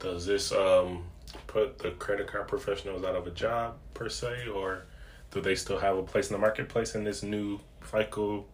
Does 0.00 0.26
this 0.26 0.50
um 0.50 1.04
put 1.46 1.78
the 1.78 1.92
credit 1.92 2.26
card 2.26 2.48
professionals 2.48 3.04
out 3.04 3.14
of 3.14 3.26
a 3.26 3.30
job 3.30 3.76
per 3.94 4.08
se, 4.08 4.48
or 4.48 4.86
do 5.30 5.40
they 5.40 5.54
still 5.54 5.78
have 5.78 5.96
a 5.96 6.02
place 6.02 6.28
in 6.28 6.32
the 6.32 6.38
marketplace 6.38 6.94
in 6.94 7.04
this 7.04 7.22
new 7.22 7.60
FICO 7.80 8.44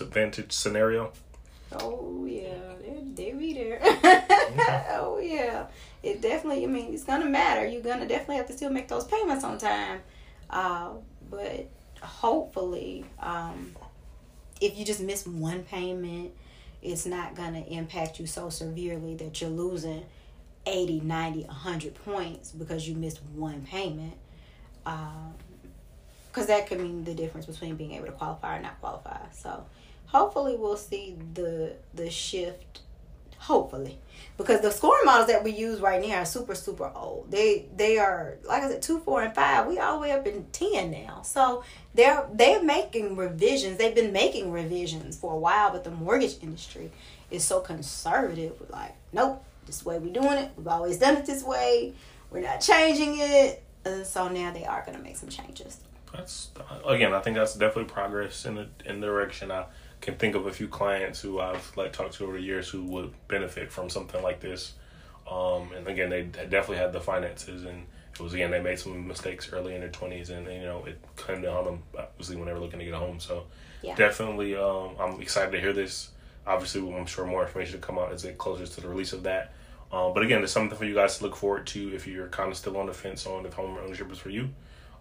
advantage 0.00 0.52
scenario? 0.52 1.12
Oh 1.72 2.24
yeah, 2.26 2.74
they 2.80 3.02
they 3.14 3.32
be 3.32 3.52
there. 3.52 3.78
oh 3.82 5.20
yeah, 5.22 5.66
it 6.02 6.22
definitely. 6.22 6.64
I 6.64 6.66
mean, 6.66 6.94
it's 6.94 7.04
gonna 7.04 7.26
matter. 7.26 7.66
You're 7.66 7.82
gonna 7.82 8.08
definitely 8.08 8.36
have 8.36 8.46
to 8.46 8.54
still 8.54 8.70
make 8.70 8.88
those 8.88 9.04
payments 9.04 9.44
on 9.44 9.58
time. 9.58 10.00
Uh, 10.48 10.92
but 11.30 11.68
hopefully, 12.00 13.04
um, 13.20 13.76
if 14.60 14.78
you 14.78 14.84
just 14.84 15.00
miss 15.00 15.26
one 15.26 15.62
payment, 15.64 16.32
it's 16.80 17.04
not 17.04 17.34
gonna 17.34 17.64
impact 17.68 18.18
you 18.18 18.26
so 18.26 18.48
severely 18.48 19.14
that 19.16 19.40
you're 19.40 19.50
losing 19.50 20.04
80, 20.64 21.00
90, 21.00 21.42
100 21.42 21.94
points 21.96 22.52
because 22.52 22.88
you 22.88 22.94
missed 22.94 23.20
one 23.34 23.62
payment. 23.62 24.14
Because 26.38 26.46
that 26.56 26.68
could 26.68 26.78
mean 26.78 27.02
the 27.02 27.14
difference 27.14 27.46
between 27.46 27.74
being 27.74 27.94
able 27.94 28.06
to 28.06 28.12
qualify 28.12 28.58
or 28.58 28.62
not 28.62 28.80
qualify. 28.80 29.18
So 29.32 29.66
hopefully 30.06 30.54
we'll 30.56 30.76
see 30.76 31.16
the 31.34 31.74
the 31.92 32.10
shift. 32.10 32.82
Hopefully. 33.38 33.98
Because 34.36 34.60
the 34.60 34.70
scoring 34.70 35.04
models 35.04 35.26
that 35.26 35.42
we 35.42 35.50
use 35.50 35.80
right 35.80 36.00
now 36.00 36.18
are 36.18 36.24
super 36.24 36.54
super 36.54 36.92
old. 36.94 37.28
They 37.32 37.66
they 37.76 37.98
are 37.98 38.36
like 38.44 38.62
i 38.62 38.68
said 38.70 38.82
two 38.82 39.00
four 39.00 39.20
and 39.22 39.34
five. 39.34 39.66
We 39.66 39.80
all 39.80 39.96
the 39.96 40.02
way 40.02 40.12
up 40.12 40.28
in 40.28 40.46
10 40.52 40.92
now. 40.92 41.22
So 41.22 41.64
they're 41.94 42.28
they're 42.32 42.62
making 42.62 43.16
revisions. 43.16 43.76
They've 43.76 43.94
been 43.94 44.12
making 44.12 44.52
revisions 44.52 45.18
for 45.18 45.32
a 45.32 45.38
while 45.38 45.72
but 45.72 45.82
the 45.82 45.90
mortgage 45.90 46.36
industry 46.40 46.92
is 47.32 47.42
so 47.42 47.58
conservative. 47.58 48.52
We're 48.60 48.78
like 48.78 48.94
nope 49.12 49.44
this 49.66 49.84
way 49.84 49.98
we're 49.98 50.12
doing 50.12 50.38
it. 50.38 50.52
We've 50.56 50.68
always 50.68 50.98
done 50.98 51.16
it 51.16 51.26
this 51.26 51.42
way. 51.42 51.94
We're 52.30 52.42
not 52.42 52.60
changing 52.60 53.18
it. 53.18 53.64
And 53.84 54.06
so 54.06 54.28
now 54.28 54.52
they 54.52 54.64
are 54.64 54.82
going 54.84 54.96
to 54.96 55.02
make 55.02 55.16
some 55.16 55.30
changes 55.30 55.78
That's 56.12 56.50
again, 56.86 57.12
I 57.12 57.20
think 57.20 57.36
that's 57.36 57.54
definitely 57.54 57.92
progress 57.92 58.44
in 58.46 58.54
the 58.54 58.68
in 58.84 59.00
the 59.00 59.06
direction. 59.06 59.50
I 59.50 59.66
can 60.00 60.16
think 60.16 60.34
of 60.34 60.46
a 60.46 60.52
few 60.52 60.68
clients 60.68 61.20
who 61.20 61.40
I've 61.40 61.76
like 61.76 61.92
talked 61.92 62.14
to 62.14 62.24
over 62.24 62.34
the 62.34 62.42
years 62.42 62.68
who 62.68 62.84
would 62.84 63.12
benefit 63.28 63.70
from 63.70 63.90
something 63.90 64.22
like 64.22 64.40
this. 64.40 64.74
Um, 65.30 65.72
and 65.76 65.86
again, 65.86 66.08
they, 66.08 66.22
definitely 66.22 66.78
had 66.78 66.92
the 66.92 67.00
finances, 67.00 67.64
and 67.64 67.86
it 68.14 68.20
was 68.20 68.32
again 68.32 68.50
they 68.50 68.62
made 68.62 68.78
some 68.78 69.06
mistakes 69.06 69.52
early 69.52 69.74
in 69.74 69.80
their 69.80 69.90
twenties, 69.90 70.30
and 70.30 70.46
you 70.46 70.62
know 70.62 70.84
it 70.86 70.98
came 71.16 71.42
down 71.42 71.56
on 71.58 71.64
them 71.64 71.82
obviously 71.98 72.36
when 72.36 72.46
they 72.46 72.52
were 72.52 72.60
looking 72.60 72.78
to 72.78 72.84
get 72.84 72.94
a 72.94 72.98
home. 72.98 73.20
So 73.20 73.44
Yeah. 73.82 73.94
definitely, 73.94 74.56
um, 74.56 74.96
I'm 74.98 75.20
excited 75.20 75.52
to 75.52 75.60
hear 75.60 75.72
this. 75.72 76.10
Obviously, 76.46 76.80
I'm 76.94 77.06
sure 77.06 77.26
more 77.26 77.44
information 77.44 77.80
will 77.80 77.86
come 77.86 77.98
out 77.98 78.12
as 78.12 78.24
it 78.24 78.38
closes 78.38 78.70
to 78.70 78.80
the 78.80 78.88
release 78.88 79.12
of 79.12 79.22
that. 79.24 79.52
Um, 79.92 80.14
but 80.14 80.22
again, 80.22 80.42
it's 80.42 80.52
something 80.52 80.76
for 80.76 80.84
you 80.84 80.94
guys 80.94 81.18
to 81.18 81.24
look 81.24 81.36
forward 81.36 81.66
to 81.68 81.94
if 81.94 82.06
you're 82.06 82.28
kind 82.28 82.50
of 82.50 82.56
still 82.56 82.76
on 82.76 82.86
the 82.86 82.92
fence 82.92 83.26
on 83.26 83.46
if 83.46 83.54
home 83.54 83.76
ownership 83.82 84.10
is 84.10 84.18
for 84.18 84.30
you. 84.30 84.50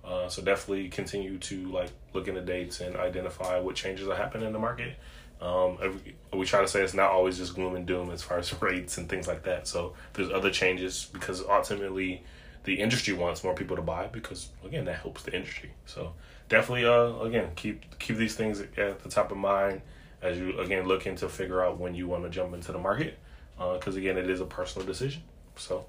Uh, 0.03 0.29
so 0.29 0.41
definitely 0.41 0.87
continue 0.89 1.37
to 1.37 1.69
like 1.69 1.89
look 2.13 2.27
into 2.27 2.41
dates 2.41 2.79
and 2.79 2.95
identify 2.95 3.59
what 3.59 3.75
changes 3.75 4.07
are 4.07 4.15
happening 4.15 4.47
in 4.47 4.53
the 4.53 4.59
market. 4.59 4.95
Um, 5.41 5.77
every, 5.81 6.15
we 6.33 6.45
try 6.45 6.61
to 6.61 6.67
say 6.67 6.81
it's 6.81 6.93
not 6.93 7.11
always 7.11 7.37
just 7.37 7.53
gloom 7.55 7.75
and 7.75 7.85
doom 7.85 8.09
as 8.09 8.23
far 8.23 8.39
as 8.39 8.59
rates 8.61 8.97
and 8.97 9.07
things 9.09 9.27
like 9.27 9.43
that. 9.43 9.67
So 9.67 9.93
there's 10.13 10.31
other 10.31 10.49
changes 10.49 11.09
because 11.11 11.41
ultimately 11.41 12.23
the 12.63 12.79
industry 12.79 13.13
wants 13.13 13.43
more 13.43 13.53
people 13.53 13.75
to 13.75 13.81
buy 13.81 14.07
because 14.07 14.49
again 14.65 14.85
that 14.85 14.99
helps 14.99 15.23
the 15.23 15.33
industry. 15.33 15.71
So 15.85 16.13
definitely 16.49 16.85
uh 16.85 17.19
again 17.25 17.51
keep 17.55 17.97
keep 17.99 18.17
these 18.17 18.35
things 18.35 18.61
at 18.61 18.99
the 18.99 19.09
top 19.09 19.31
of 19.31 19.37
mind 19.37 19.81
as 20.21 20.37
you 20.37 20.59
again 20.59 20.85
looking 20.85 21.15
to 21.17 21.29
figure 21.29 21.63
out 21.63 21.79
when 21.79 21.95
you 21.95 22.07
want 22.07 22.23
to 22.23 22.29
jump 22.29 22.53
into 22.53 22.71
the 22.71 22.79
market 22.79 23.17
because 23.57 23.95
again 23.95 24.17
it 24.17 24.29
is 24.29 24.41
a 24.41 24.45
personal 24.45 24.85
decision. 24.85 25.23
So 25.55 25.85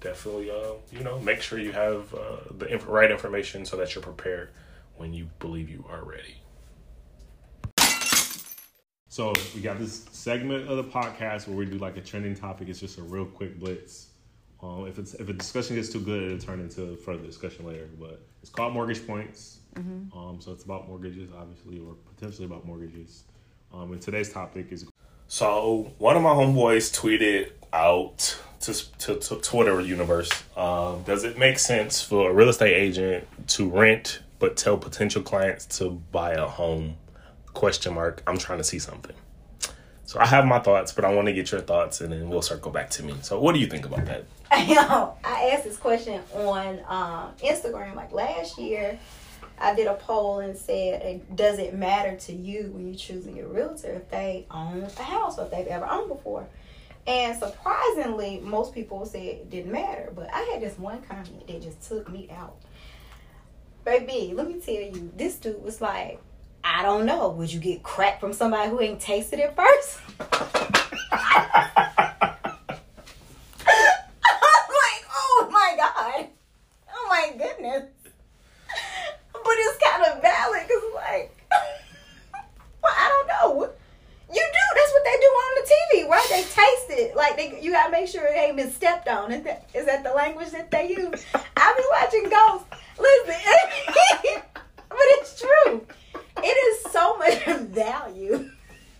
definitely 0.00 0.50
uh 0.50 0.72
you 0.92 1.04
know 1.04 1.18
make 1.20 1.42
sure 1.42 1.58
you 1.58 1.72
have 1.72 2.12
uh, 2.14 2.36
the 2.58 2.66
inf- 2.72 2.88
right 2.88 3.10
information 3.10 3.64
so 3.64 3.76
that 3.76 3.94
you're 3.94 4.02
prepared 4.02 4.50
when 4.96 5.12
you 5.14 5.28
believe 5.38 5.70
you 5.70 5.84
are 5.88 6.04
ready. 6.04 6.36
So 9.08 9.32
we 9.54 9.60
got 9.60 9.78
this 9.78 10.06
segment 10.12 10.68
of 10.68 10.76
the 10.76 10.84
podcast 10.84 11.48
where 11.48 11.56
we 11.56 11.66
do 11.66 11.78
like 11.78 11.96
a 11.96 12.00
trending 12.00 12.34
topic. 12.34 12.68
It's 12.68 12.78
just 12.80 12.98
a 12.98 13.02
real 13.02 13.24
quick 13.24 13.58
blitz. 13.58 14.10
Um, 14.62 14.86
if 14.86 14.98
it's 14.98 15.14
if 15.14 15.28
a 15.28 15.32
discussion 15.32 15.76
gets 15.76 15.88
too 15.88 16.00
good, 16.00 16.22
it'll 16.24 16.38
turn 16.38 16.60
into 16.60 16.96
further 16.96 17.24
discussion 17.24 17.66
later. 17.66 17.88
But 17.98 18.22
it's 18.40 18.50
called 18.50 18.72
mortgage 18.72 19.06
points. 19.06 19.60
Um, 20.16 20.38
so 20.40 20.52
it's 20.52 20.64
about 20.64 20.86
mortgages, 20.86 21.30
obviously, 21.36 21.80
or 21.80 21.94
potentially 22.14 22.44
about 22.44 22.66
mortgages. 22.66 23.24
Um, 23.72 23.92
and 23.92 24.00
today's 24.00 24.32
topic 24.32 24.70
is. 24.70 24.86
So 25.28 25.92
one 25.98 26.16
of 26.16 26.22
my 26.22 26.30
homeboys 26.30 26.92
tweeted 26.96 27.52
out 27.72 28.38
to 28.60 28.98
to, 28.98 29.16
to 29.16 29.36
Twitter 29.36 29.80
universe. 29.80 30.30
Um, 30.56 31.02
does 31.02 31.24
it 31.24 31.38
make 31.38 31.58
sense 31.58 32.02
for 32.02 32.30
a 32.30 32.34
real 32.34 32.48
estate 32.48 32.74
agent 32.74 33.26
to 33.48 33.68
rent 33.68 34.20
but 34.38 34.56
tell 34.56 34.78
potential 34.78 35.22
clients 35.22 35.66
to 35.78 35.90
buy 35.90 36.32
a 36.32 36.46
home? 36.46 36.96
Question 37.52 37.94
mark. 37.94 38.22
I'm 38.26 38.38
trying 38.38 38.58
to 38.58 38.64
see 38.64 38.78
something. 38.78 39.16
So 40.04 40.18
I 40.18 40.26
have 40.26 40.44
my 40.44 40.58
thoughts, 40.58 40.92
but 40.92 41.04
I 41.04 41.14
want 41.14 41.26
to 41.28 41.32
get 41.32 41.52
your 41.52 41.60
thoughts, 41.60 42.00
and 42.00 42.12
then 42.12 42.28
we'll 42.28 42.42
circle 42.42 42.72
back 42.72 42.90
to 42.90 43.04
me. 43.04 43.14
So 43.22 43.38
what 43.38 43.54
do 43.54 43.60
you 43.60 43.68
think 43.68 43.86
about 43.86 44.06
that? 44.06 44.24
I 44.50 45.52
asked 45.52 45.64
this 45.64 45.76
question 45.76 46.20
on 46.34 46.80
um, 46.88 47.32
Instagram 47.38 47.94
like 47.94 48.12
last 48.12 48.58
year. 48.58 48.98
I 49.56 49.74
did 49.74 49.86
a 49.86 49.94
poll 49.94 50.40
and 50.40 50.56
said, 50.56 51.36
"Does 51.36 51.58
it 51.58 51.74
matter 51.74 52.16
to 52.16 52.32
you 52.32 52.70
when 52.72 52.88
you're 52.88 52.96
choosing 52.96 53.36
your 53.36 53.48
realtor 53.48 53.92
if 53.92 54.10
they 54.10 54.46
own 54.50 54.82
a 54.82 55.02
house 55.02 55.38
or 55.38 55.44
if 55.44 55.50
they've 55.50 55.66
ever 55.66 55.86
owned 55.86 56.08
before?" 56.08 56.46
And 57.06 57.38
surprisingly, 57.38 58.40
most 58.40 58.74
people 58.74 59.04
said 59.06 59.22
it 59.22 59.50
didn't 59.50 59.72
matter. 59.72 60.12
But 60.14 60.28
I 60.32 60.40
had 60.52 60.62
this 60.62 60.78
one 60.78 61.02
comment 61.02 61.46
that 61.46 61.62
just 61.62 61.82
took 61.88 62.10
me 62.10 62.28
out. 62.30 62.56
Baby, 63.84 64.32
let 64.34 64.46
me 64.46 64.60
tell 64.60 64.74
you, 64.74 65.10
this 65.16 65.36
dude 65.36 65.62
was 65.62 65.80
like, 65.80 66.20
"I 66.62 66.82
don't 66.82 67.06
know. 67.06 67.30
Would 67.30 67.52
you 67.52 67.60
get 67.60 67.82
crack 67.82 68.20
from 68.20 68.32
somebody 68.32 68.70
who 68.70 68.80
ain't 68.80 69.00
tasted 69.00 69.38
it 69.38 69.56
first? 69.56 70.00
I'm 71.12 71.20
like, 74.68 75.04
oh 75.12 75.48
my 75.50 75.74
god, 75.76 76.26
oh 76.94 77.06
my 77.08 77.32
goodness. 77.36 77.84
But 79.32 79.54
it's 79.58 79.78
kind 79.82 80.04
of 80.04 80.22
valid 80.22 80.62
because, 80.68 80.82
like, 80.94 81.36
well, 82.82 82.94
I 82.96 83.08
don't 83.08 83.26
know. 83.28 83.70
You 84.32 84.42
do. 84.52 84.64
That's 84.76 84.92
what 84.92 85.04
they 85.04 85.16
do 85.20 85.26
on 85.26 85.54
the 85.56 85.72
TV, 85.72 86.08
right? 86.08 86.26
They 86.30 86.42
taste 86.42 86.90
it. 87.00 87.16
Like 87.16 87.36
they, 87.36 87.60
you 87.60 87.72
gotta 87.72 87.89
make 88.00 88.08
sure 88.08 88.26
it 88.26 88.36
ain't 88.36 88.56
been 88.56 88.70
stepped 88.70 89.08
on. 89.08 89.30
Is 89.30 89.44
that 89.44 89.68
is 89.74 89.86
that 89.86 90.02
the 90.02 90.12
language 90.12 90.50
that 90.50 90.70
they 90.70 90.88
use? 90.88 91.24
I 91.56 91.74
be 91.76 91.84
watching 91.92 92.30
Ghost. 92.30 92.64
Listen, 92.98 94.42
but 94.88 94.98
it's 95.18 95.40
true. 95.40 95.86
It 96.42 96.46
is 96.46 96.92
so 96.92 97.18
much 97.18 97.44
value 97.44 98.50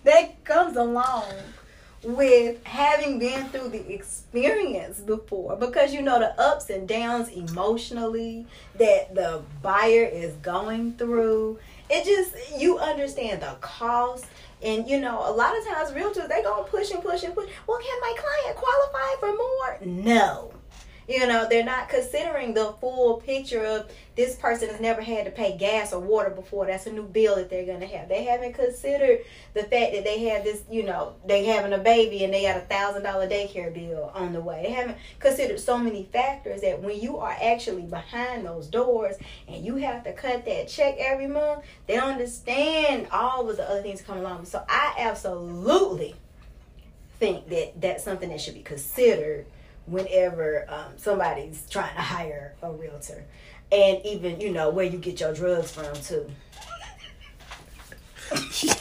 that 0.05 0.45
comes 0.45 0.77
along 0.77 1.33
with 2.03 2.63
having 2.65 3.19
been 3.19 3.50
through 3.61 3.71
the 3.71 3.93
experience 3.93 5.01
before. 5.01 5.57
Because 5.57 5.93
you 5.93 6.03
know 6.03 6.19
the 6.19 6.41
ups 6.41 6.71
and 6.71 6.89
downs 6.89 7.29
emotionally 7.29 8.47
that 8.79 9.15
the 9.15 9.43
buyer 9.63 10.05
is 10.05 10.35
going 10.37 10.95
through 10.95 11.59
it 11.91 12.05
just 12.05 12.61
you 12.61 12.79
understand 12.79 13.43
the 13.43 13.57
cost. 13.61 14.27
And 14.63 14.87
you 14.89 15.01
know 15.01 15.19
a 15.27 15.33
lot 15.33 15.57
of 15.57 15.67
times 15.67 15.91
realtors 15.91 16.29
they 16.29 16.43
gonna 16.43 16.65
push 16.65 16.91
and 16.91 17.03
push 17.03 17.23
and 17.23 17.35
push. 17.35 17.49
Well 17.67 17.79
can 17.79 18.01
my 18.01 18.15
client 18.17 18.57
qualify 18.57 19.19
for 19.19 19.35
more? 19.35 19.79
No 19.81 20.53
you 21.09 21.27
know 21.27 21.47
they're 21.49 21.65
not 21.65 21.89
considering 21.89 22.55
the 22.55 22.75
full 22.81 23.17
picture 23.19 23.65
of 23.65 23.91
this 24.17 24.37
person 24.37 24.69
has 24.69 24.81
never 24.81 25.01
had 25.01 25.25
to 25.25 25.31
pay 25.31 25.57
gas 25.57 25.93
or 25.93 26.01
water 26.01 26.31
before. 26.31 26.67
That's 26.67 26.87
a 26.87 26.93
new 26.93 27.05
bill 27.05 27.37
that 27.37 27.49
they're 27.49 27.65
going 27.65 27.81
to 27.81 27.87
have. 27.87 28.09
They 28.09 28.25
haven't 28.25 28.53
considered 28.53 29.21
the 29.55 29.63
fact 29.63 29.93
that 29.93 30.05
they 30.05 30.25
have 30.25 30.45
this 30.45 30.63
you 30.71 30.83
know 30.83 31.15
they 31.27 31.45
having 31.45 31.73
a 31.73 31.79
baby 31.79 32.25
and 32.25 32.33
they 32.33 32.43
got 32.43 32.57
a 32.57 32.61
thousand 32.61 33.03
dollar 33.03 33.29
daycare 33.29 33.73
bill 33.73 34.11
on 34.15 34.33
the 34.33 34.41
way. 34.41 34.63
They 34.65 34.73
haven't 34.73 34.99
considered 35.19 35.61
so 35.61 35.79
many 35.79 36.05
factors 36.13 36.61
that 36.63 36.83
when 36.83 37.01
you 37.01 37.19
are 37.19 37.37
actually 37.43 37.83
behind 37.83 38.45
those 38.45 38.67
doors 38.67 39.17
and 39.49 39.65
you 39.65 39.77
have 39.77 40.05
to 40.05 40.13
cut 40.13 40.45
that 40.45 40.69
check 40.69 40.97
every 40.99 41.27
month 41.27 41.65
they 41.87 41.97
don't 41.97 42.13
understand 42.13 43.09
all 43.11 43.49
of 43.49 43.57
the 43.57 43.69
other 43.69 43.83
things 43.83 44.03
coming 44.03 44.23
along. 44.25 44.45
So 44.45 44.65
i 44.69 44.95
absolutely 44.99 46.15
think 47.19 47.49
that 47.49 47.81
that's 47.81 48.05
something 48.05 48.31
that 48.31 48.41
should 48.41 48.55
be 48.55 48.63
considered 48.63 49.47
whenever 49.91 50.65
um, 50.69 50.93
somebody's 50.97 51.63
trying 51.69 51.95
to 51.95 52.01
hire 52.01 52.55
a 52.63 52.73
realtor 52.73 53.25
and 53.73 54.01
even 54.05 54.41
you 54.41 54.51
know 54.51 54.71
where 54.71 54.87
you 54.87 54.99
get 54.99 55.21
your 55.21 55.35
drugs 55.35 55.71
from 55.73 55.95
too 56.03 56.31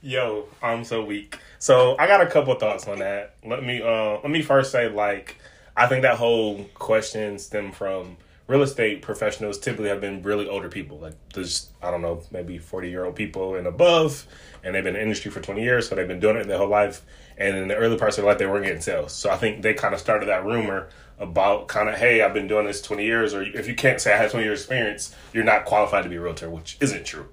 Yo, 0.00 0.46
I'm 0.62 0.84
so 0.84 1.04
weak. 1.04 1.38
So 1.58 1.96
I 1.98 2.06
got 2.06 2.20
a 2.20 2.26
couple 2.26 2.54
thoughts 2.54 2.86
on 2.86 3.00
that. 3.00 3.34
Let 3.44 3.64
me 3.64 3.82
uh 3.82 4.18
let 4.22 4.30
me 4.30 4.42
first 4.42 4.70
say 4.70 4.88
like 4.88 5.36
I 5.76 5.86
think 5.86 6.02
that 6.02 6.16
whole 6.16 6.64
question 6.74 7.38
stemmed 7.38 7.74
from 7.74 8.16
real 8.46 8.62
estate 8.62 9.02
professionals 9.02 9.58
typically 9.58 9.88
have 9.88 10.00
been 10.00 10.22
really 10.22 10.48
older 10.48 10.68
people. 10.68 10.98
Like 10.98 11.14
there's 11.34 11.70
I 11.82 11.90
don't 11.90 12.02
know, 12.02 12.22
maybe 12.30 12.58
40 12.58 12.88
year 12.88 13.04
old 13.04 13.16
people 13.16 13.56
and 13.56 13.66
above 13.66 14.26
and 14.62 14.74
they've 14.74 14.84
been 14.84 14.94
in 14.94 15.00
the 15.00 15.02
industry 15.02 15.30
for 15.30 15.40
20 15.40 15.62
years, 15.62 15.88
so 15.88 15.94
they've 15.94 16.08
been 16.08 16.20
doing 16.20 16.36
it 16.36 16.46
their 16.46 16.58
whole 16.58 16.68
life. 16.68 17.02
And 17.38 17.56
in 17.56 17.68
the 17.68 17.76
early 17.76 17.96
parts 17.96 18.18
of 18.18 18.22
their 18.22 18.30
life 18.30 18.38
they 18.38 18.46
weren't 18.46 18.64
getting 18.64 18.80
sales. 18.80 19.12
So 19.12 19.30
I 19.30 19.36
think 19.36 19.62
they 19.62 19.74
kind 19.74 19.94
of 19.94 20.00
started 20.00 20.28
that 20.28 20.44
rumor 20.44 20.88
about 21.18 21.68
kind 21.68 21.88
of, 21.88 21.96
hey, 21.96 22.22
I've 22.22 22.34
been 22.34 22.46
doing 22.46 22.66
this 22.66 22.80
20 22.82 23.04
years, 23.04 23.34
or 23.34 23.42
if 23.42 23.66
you 23.66 23.74
can't 23.74 24.00
say 24.00 24.12
I 24.12 24.16
had 24.16 24.30
20 24.30 24.44
years 24.44 24.60
experience, 24.60 25.14
you're 25.32 25.44
not 25.44 25.64
qualified 25.64 26.04
to 26.04 26.10
be 26.10 26.16
a 26.16 26.20
realtor, 26.20 26.48
which 26.50 26.76
isn't 26.80 27.04
true. 27.04 27.28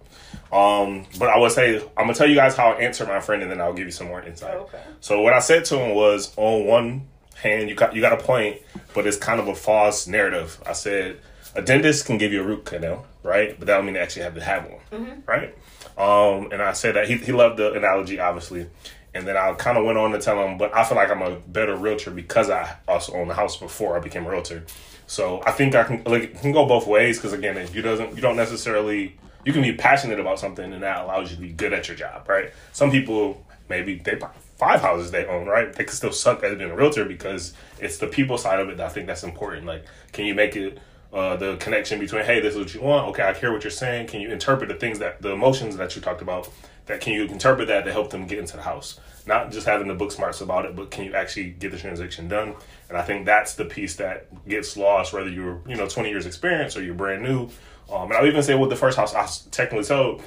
Um, 0.51 1.05
but 1.19 1.29
I 1.29 1.37
would 1.37 1.51
say 1.51 1.77
I'm 1.97 2.05
gonna 2.05 2.13
tell 2.13 2.27
you 2.29 2.35
guys 2.35 2.55
how 2.55 2.71
I 2.71 2.79
answered 2.79 3.07
my 3.07 3.19
friend, 3.19 3.41
and 3.41 3.51
then 3.51 3.61
I'll 3.61 3.73
give 3.73 3.85
you 3.85 3.91
some 3.91 4.07
more 4.07 4.21
insight. 4.21 4.55
Okay. 4.55 4.81
So 5.01 5.21
what 5.21 5.33
I 5.33 5.39
said 5.39 5.65
to 5.65 5.79
him 5.79 5.95
was, 5.95 6.33
on 6.37 6.65
one 6.65 7.07
hand, 7.35 7.69
you 7.69 7.75
got 7.75 7.95
you 7.95 8.01
got 8.01 8.13
a 8.13 8.23
point, 8.23 8.61
but 8.93 9.05
it's 9.07 9.17
kind 9.17 9.39
of 9.39 9.47
a 9.47 9.55
false 9.55 10.07
narrative. 10.07 10.61
I 10.65 10.73
said 10.73 11.19
a 11.55 11.61
dentist 11.61 12.05
can 12.05 12.17
give 12.17 12.31
you 12.33 12.41
a 12.41 12.45
root 12.45 12.65
canal, 12.65 13.05
right? 13.23 13.57
But 13.57 13.67
that 13.67 13.77
don't 13.77 13.85
mean 13.85 13.93
they 13.95 14.01
actually 14.01 14.23
have 14.23 14.35
to 14.35 14.41
have 14.43 14.69
one, 14.69 15.23
right? 15.25 15.55
Um, 15.97 16.51
and 16.51 16.61
I 16.61 16.73
said 16.73 16.95
that 16.95 17.07
he 17.07 17.17
he 17.17 17.31
loved 17.31 17.57
the 17.57 17.73
analogy, 17.73 18.19
obviously. 18.19 18.67
And 19.15 19.25
then 19.25 19.37
I 19.37 19.53
kind 19.53 19.77
of 19.77 19.85
went 19.85 19.97
on 19.97 20.11
to 20.11 20.19
tell 20.19 20.45
him, 20.45 20.57
but 20.57 20.75
I 20.75 20.83
feel 20.83 20.97
like 20.97 21.09
I'm 21.09 21.21
a 21.21 21.37
better 21.39 21.75
realtor 21.75 22.11
because 22.11 22.49
I 22.49 22.75
also 22.87 23.13
owned 23.13 23.29
the 23.29 23.33
house 23.33 23.55
before 23.55 23.95
I 23.97 24.01
became 24.01 24.25
a 24.25 24.29
realtor. 24.29 24.63
So 25.07 25.41
I 25.45 25.51
think 25.51 25.73
I 25.73 25.83
can 25.83 26.03
like 26.03 26.39
can 26.41 26.51
go 26.51 26.65
both 26.65 26.85
ways 26.85 27.17
because 27.17 27.31
again, 27.31 27.57
if 27.57 27.73
you 27.73 27.81
doesn't 27.81 28.15
you 28.15 28.21
don't 28.21 28.35
necessarily 28.35 29.17
you 29.45 29.53
can 29.53 29.61
be 29.61 29.73
passionate 29.73 30.19
about 30.19 30.39
something 30.39 30.73
and 30.73 30.83
that 30.83 31.03
allows 31.03 31.29
you 31.29 31.37
to 31.37 31.41
be 31.41 31.53
good 31.53 31.71
at 31.71 31.87
your 31.87 31.95
job, 31.95 32.27
right? 32.27 32.51
Some 32.73 32.91
people 32.91 33.45
maybe 33.69 33.95
they 33.95 34.15
buy 34.15 34.31
five 34.57 34.81
houses 34.81 35.11
they 35.11 35.25
own, 35.25 35.47
right? 35.47 35.71
They 35.71 35.85
can 35.85 35.93
still 35.93 36.11
suck 36.11 36.43
at 36.43 36.57
being 36.57 36.71
a 36.71 36.75
realtor 36.75 37.05
because 37.05 37.53
it's 37.79 37.97
the 37.97 38.07
people 38.07 38.37
side 38.37 38.59
of 38.59 38.69
it 38.69 38.77
that 38.77 38.85
I 38.87 38.89
think 38.89 39.07
that's 39.07 39.23
important. 39.23 39.65
Like, 39.65 39.85
can 40.11 40.25
you 40.25 40.33
make 40.33 40.55
it 40.55 40.79
uh, 41.13 41.37
the 41.37 41.55
connection 41.57 41.99
between 41.99 42.25
hey, 42.25 42.41
this 42.41 42.55
is 42.55 42.59
what 42.59 42.73
you 42.73 42.81
want. 42.81 43.07
Okay, 43.07 43.23
I 43.23 43.33
hear 43.33 43.53
what 43.53 43.63
you're 43.63 43.71
saying. 43.71 44.07
Can 44.07 44.19
you 44.19 44.31
interpret 44.31 44.67
the 44.67 44.75
things 44.75 44.99
that 44.99 45.21
the 45.21 45.31
emotions 45.31 45.77
that 45.77 45.95
you 45.95 46.01
talked 46.01 46.21
about? 46.21 46.49
That 46.85 47.01
can 47.01 47.13
you 47.13 47.25
interpret 47.25 47.67
that 47.67 47.85
to 47.85 47.91
help 47.91 48.11
them 48.11 48.27
get 48.27 48.39
into 48.39 48.57
the 48.57 48.63
house? 48.63 48.99
Not 49.25 49.51
just 49.51 49.65
having 49.65 49.87
the 49.87 49.95
book 49.95 50.11
smarts 50.11 50.41
about 50.41 50.65
it, 50.65 50.75
but 50.75 50.91
can 50.91 51.05
you 51.05 51.15
actually 51.15 51.49
get 51.51 51.71
the 51.71 51.77
transaction 51.77 52.27
done? 52.27 52.55
And 52.89 52.97
I 52.97 53.01
think 53.01 53.25
that's 53.25 53.55
the 53.55 53.65
piece 53.65 53.95
that 53.95 54.27
gets 54.47 54.77
lost, 54.77 55.11
whether 55.13 55.29
you're 55.29 55.61
you 55.67 55.75
know 55.75 55.87
20 55.87 56.09
years 56.09 56.25
experience 56.25 56.77
or 56.77 56.83
you're 56.83 56.93
brand 56.93 57.23
new. 57.23 57.49
Um, 57.91 58.03
and 58.03 58.13
I'll 58.13 58.25
even 58.25 58.43
say 58.43 58.55
with 58.55 58.69
the 58.69 58.75
first 58.75 58.97
house 58.97 59.13
I 59.15 59.27
technically 59.51 59.83
sold, 59.83 60.21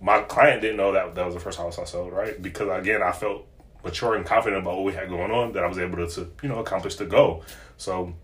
my 0.00 0.20
client 0.20 0.60
didn't 0.60 0.76
know 0.76 0.92
that 0.92 1.14
that 1.14 1.24
was 1.24 1.34
the 1.34 1.40
first 1.40 1.58
house 1.58 1.78
I 1.78 1.84
sold, 1.84 2.12
right? 2.12 2.40
Because 2.40 2.68
again, 2.68 3.02
I 3.02 3.12
felt 3.12 3.46
mature 3.82 4.14
and 4.14 4.26
confident 4.26 4.62
about 4.62 4.76
what 4.76 4.84
we 4.84 4.92
had 4.92 5.08
going 5.08 5.30
on 5.30 5.52
that 5.52 5.62
I 5.62 5.66
was 5.66 5.78
able 5.78 5.96
to, 6.06 6.14
to 6.14 6.30
you 6.42 6.48
know 6.48 6.58
accomplish 6.58 6.96
the 6.96 7.06
goal. 7.06 7.44
So 7.76 8.14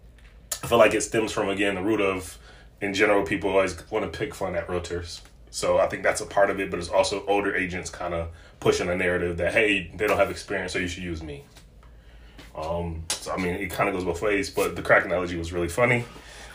I 0.62 0.66
feel 0.66 0.78
like 0.78 0.94
it 0.94 1.02
stems 1.02 1.32
from 1.32 1.48
again 1.48 1.74
the 1.74 1.82
root 1.82 2.00
of 2.00 2.38
in 2.80 2.94
general 2.94 3.24
people 3.24 3.50
always 3.50 3.90
want 3.90 4.10
to 4.10 4.18
pick 4.18 4.34
fun 4.34 4.54
at 4.54 4.66
realtors. 4.66 5.20
So 5.50 5.78
I 5.78 5.88
think 5.88 6.02
that's 6.02 6.20
a 6.20 6.26
part 6.26 6.50
of 6.50 6.60
it, 6.60 6.70
but 6.70 6.78
it's 6.78 6.88
also 6.88 7.24
older 7.26 7.54
agents 7.54 7.90
kind 7.90 8.14
of 8.14 8.28
pushing 8.60 8.88
a 8.88 8.96
narrative 8.96 9.36
that 9.38 9.52
hey 9.52 9.90
they 9.94 10.06
don't 10.06 10.18
have 10.18 10.30
experience, 10.30 10.72
so 10.72 10.78
you 10.78 10.88
should 10.88 11.02
use 11.02 11.22
me. 11.22 11.44
Um, 12.56 13.04
so 13.08 13.32
I 13.32 13.36
mean 13.36 13.54
it 13.54 13.70
kind 13.70 13.88
of 13.88 13.94
goes 13.94 14.04
both 14.04 14.22
ways, 14.22 14.50
but 14.50 14.76
the 14.76 14.82
crack 14.82 15.04
analogy 15.04 15.36
was 15.36 15.52
really 15.52 15.68
funny. 15.68 16.04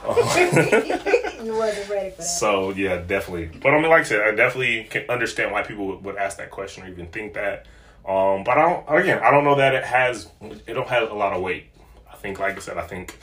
you 0.06 1.56
wasn't 1.56 1.90
ready 1.90 2.12
for 2.12 2.18
that 2.18 2.24
So 2.40 2.72
yeah, 2.72 2.98
definitely. 2.98 3.58
But 3.60 3.74
I 3.74 3.82
mean, 3.82 3.90
like 3.90 4.02
I 4.02 4.04
said, 4.04 4.22
I 4.22 4.36
definitely 4.36 4.86
can 4.86 5.10
understand 5.10 5.52
why 5.52 5.64
people 5.64 5.88
would, 5.88 6.04
would 6.04 6.16
ask 6.16 6.38
that 6.38 6.52
question 6.52 6.84
or 6.84 6.88
even 6.88 7.08
think 7.08 7.34
that. 7.34 7.66
Um, 8.08 8.44
but 8.44 8.58
I 8.58 8.62
don't. 8.62 9.00
Again, 9.00 9.20
I 9.24 9.32
don't 9.32 9.44
know 9.44 9.56
that 9.56 9.74
it 9.74 9.84
has. 9.84 10.30
It 10.42 10.74
don't 10.74 10.88
have 10.88 11.10
a 11.10 11.16
lot 11.16 11.34
of 11.34 11.42
weight. 11.42 11.66
I 12.12 12.16
think, 12.16 12.40
like 12.40 12.56
I 12.56 12.60
said, 12.60 12.78
I 12.78 12.86
think 12.86 13.18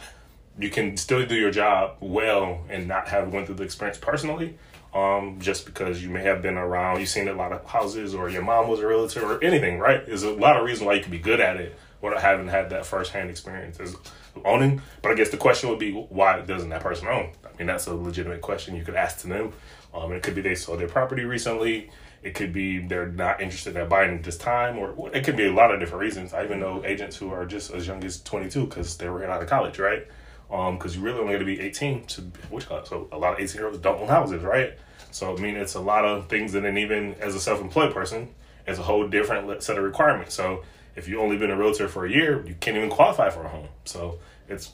you 0.59 0.71
can 0.71 0.97
still 0.97 1.25
do 1.25 1.37
your 1.37 1.51
job 1.51 1.97
well 2.01 2.65
and 2.69 2.89
not 2.89 3.09
have 3.09 3.33
went 3.33 3.47
through 3.47 3.57
the 3.57 3.63
experience 3.63 3.99
personally. 3.99 4.59
Um, 4.95 5.39
just 5.41 5.65
because 5.65 6.03
you 6.03 6.11
may 6.11 6.23
have 6.23 6.43
been 6.43 6.59
around, 6.59 7.01
you've 7.01 7.09
seen 7.09 7.29
a 7.29 7.33
lot 7.33 7.53
of 7.53 7.65
houses, 7.65 8.15
or 8.15 8.29
your 8.29 8.43
mom 8.43 8.69
was 8.69 8.81
a 8.81 8.87
realtor, 8.87 9.25
or 9.25 9.43
anything, 9.43 9.79
right? 9.79 10.05
There's 10.05 10.23
a 10.23 10.33
lot 10.33 10.59
of 10.59 10.65
reason 10.67 10.87
why 10.87 10.95
you 10.95 11.03
could 11.03 11.11
be 11.11 11.19
good 11.19 11.41
at 11.41 11.57
it 11.57 11.79
without 12.03 12.21
having 12.21 12.49
had 12.49 12.69
that 12.71 12.85
firsthand 12.85 13.31
experience 13.31 13.81
as 13.81 13.97
owning. 14.45 14.83
But 15.01 15.13
I 15.13 15.15
guess 15.15 15.31
the 15.31 15.37
question 15.39 15.71
would 15.71 15.79
be, 15.79 15.93
why 15.93 16.41
doesn't 16.43 16.69
that 16.71 16.83
person 16.83 17.09
own? 17.09 17.31
I 17.45 17.57
mean, 17.57 17.67
that's 17.67 17.87
a 17.87 17.95
legitimate 17.95 18.41
question 18.43 18.77
you 18.77 18.85
could 18.85 18.97
ask 18.97 19.21
to 19.21 19.29
them. 19.29 19.53
Um, 19.95 20.13
it 20.13 20.23
could 20.23 20.35
be 20.35 20.41
they 20.41 20.55
sold 20.55 20.81
their 20.81 20.89
property 20.89 21.25
recently 21.25 21.91
It 22.23 22.35
could 22.35 22.53
be 22.53 22.79
they're 22.79 23.09
not 23.09 23.41
interested 23.43 23.77
in 23.77 23.89
buying 23.89 24.17
at 24.17 24.23
this 24.23 24.39
time, 24.39 24.79
or 24.79 25.11
it 25.13 25.25
could 25.25 25.37
be 25.37 25.47
a 25.47 25.53
lot 25.53 25.73
of 25.73 25.81
different 25.81 26.03
reasons. 26.03 26.33
I 26.33 26.45
even 26.45 26.61
know 26.61 26.85
agents 26.85 27.17
who 27.17 27.31
are 27.31 27.45
just 27.45 27.73
as 27.73 27.87
young 27.87 28.03
as 28.05 28.23
22 28.23 28.67
because 28.67 28.97
they 28.97 29.09
were 29.09 29.25
out 29.25 29.43
of 29.43 29.49
college, 29.49 29.79
right? 29.79 30.07
Because 30.53 30.95
you 30.95 31.03
really 31.03 31.19
only 31.19 31.33
got 31.33 31.39
to 31.39 31.45
be 31.47 31.61
18 31.61 32.05
to 32.05 32.21
which. 32.51 32.67
So 32.67 33.09
a 33.11 33.17
lot 33.17 33.33
of 33.33 33.41
18 33.41 33.57
year 33.57 33.67
olds 33.67 33.79
don't 33.79 34.01
own 34.01 34.09
houses, 34.09 34.43
right? 34.43 34.75
So 35.11 35.35
I 35.35 35.41
mean, 35.41 35.57
it's 35.57 35.75
a 35.75 35.81
lot 35.81 36.05
of 36.05 36.29
things, 36.29 36.55
and 36.55 36.65
then 36.65 36.77
even 36.79 37.15
as 37.15 37.35
a 37.35 37.41
self 37.41 37.61
employed 37.61 37.93
person, 37.93 38.29
it's 38.67 38.79
a 38.79 38.83
whole 38.83 39.09
different 39.09 39.63
set 39.63 39.79
of 39.79 39.85
requirements. 39.85 40.35
So 40.35 40.63
if 40.95 41.09
you 41.09 41.21
only 41.21 41.37
been 41.39 41.51
a 41.51 41.57
realtor 41.57 41.89
for 41.89 42.07
a 42.07 42.11
year, 42.11 42.45
you 42.47 42.55
can't 42.61 42.77
even 42.77 42.91
qualify 42.91 43.31
for 43.31 43.45
a 43.45 43.49
home. 43.49 43.69
So 43.85 44.19
it's 44.49 44.73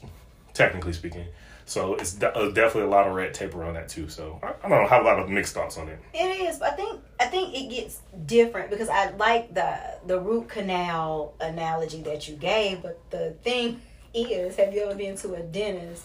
technically 0.53 0.93
speaking. 0.93 1.25
So 1.65 1.93
it's 1.93 2.13
de- 2.13 2.35
uh, 2.35 2.49
definitely 2.51 2.89
a 2.89 2.89
lot 2.89 3.07
of 3.07 3.13
red 3.13 3.33
tape 3.33 3.53
around 3.53 3.75
that 3.75 3.89
too. 3.89 4.09
So 4.09 4.39
I, 4.41 4.47
I 4.47 4.69
don't 4.69 4.81
know, 4.81 4.87
have 4.87 5.03
a 5.03 5.05
lot 5.05 5.19
of 5.19 5.29
mixed 5.29 5.53
thoughts 5.53 5.77
on 5.77 5.87
it. 5.87 5.99
It 6.13 6.49
is. 6.49 6.57
But 6.57 6.73
I 6.73 6.75
think 6.75 7.01
I 7.19 7.25
think 7.25 7.53
it 7.55 7.69
gets 7.69 7.99
different 8.25 8.71
because 8.71 8.89
I 8.89 9.11
like 9.11 9.53
the 9.53 9.77
the 10.05 10.19
root 10.19 10.49
canal 10.49 11.35
analogy 11.39 12.01
that 12.03 12.27
you 12.27 12.35
gave. 12.35 12.81
But 12.81 12.99
the 13.11 13.35
thing 13.43 13.81
is, 14.13 14.55
have 14.57 14.73
you 14.73 14.83
ever 14.83 14.95
been 14.95 15.17
to 15.17 15.33
a 15.35 15.41
dentist 15.41 16.03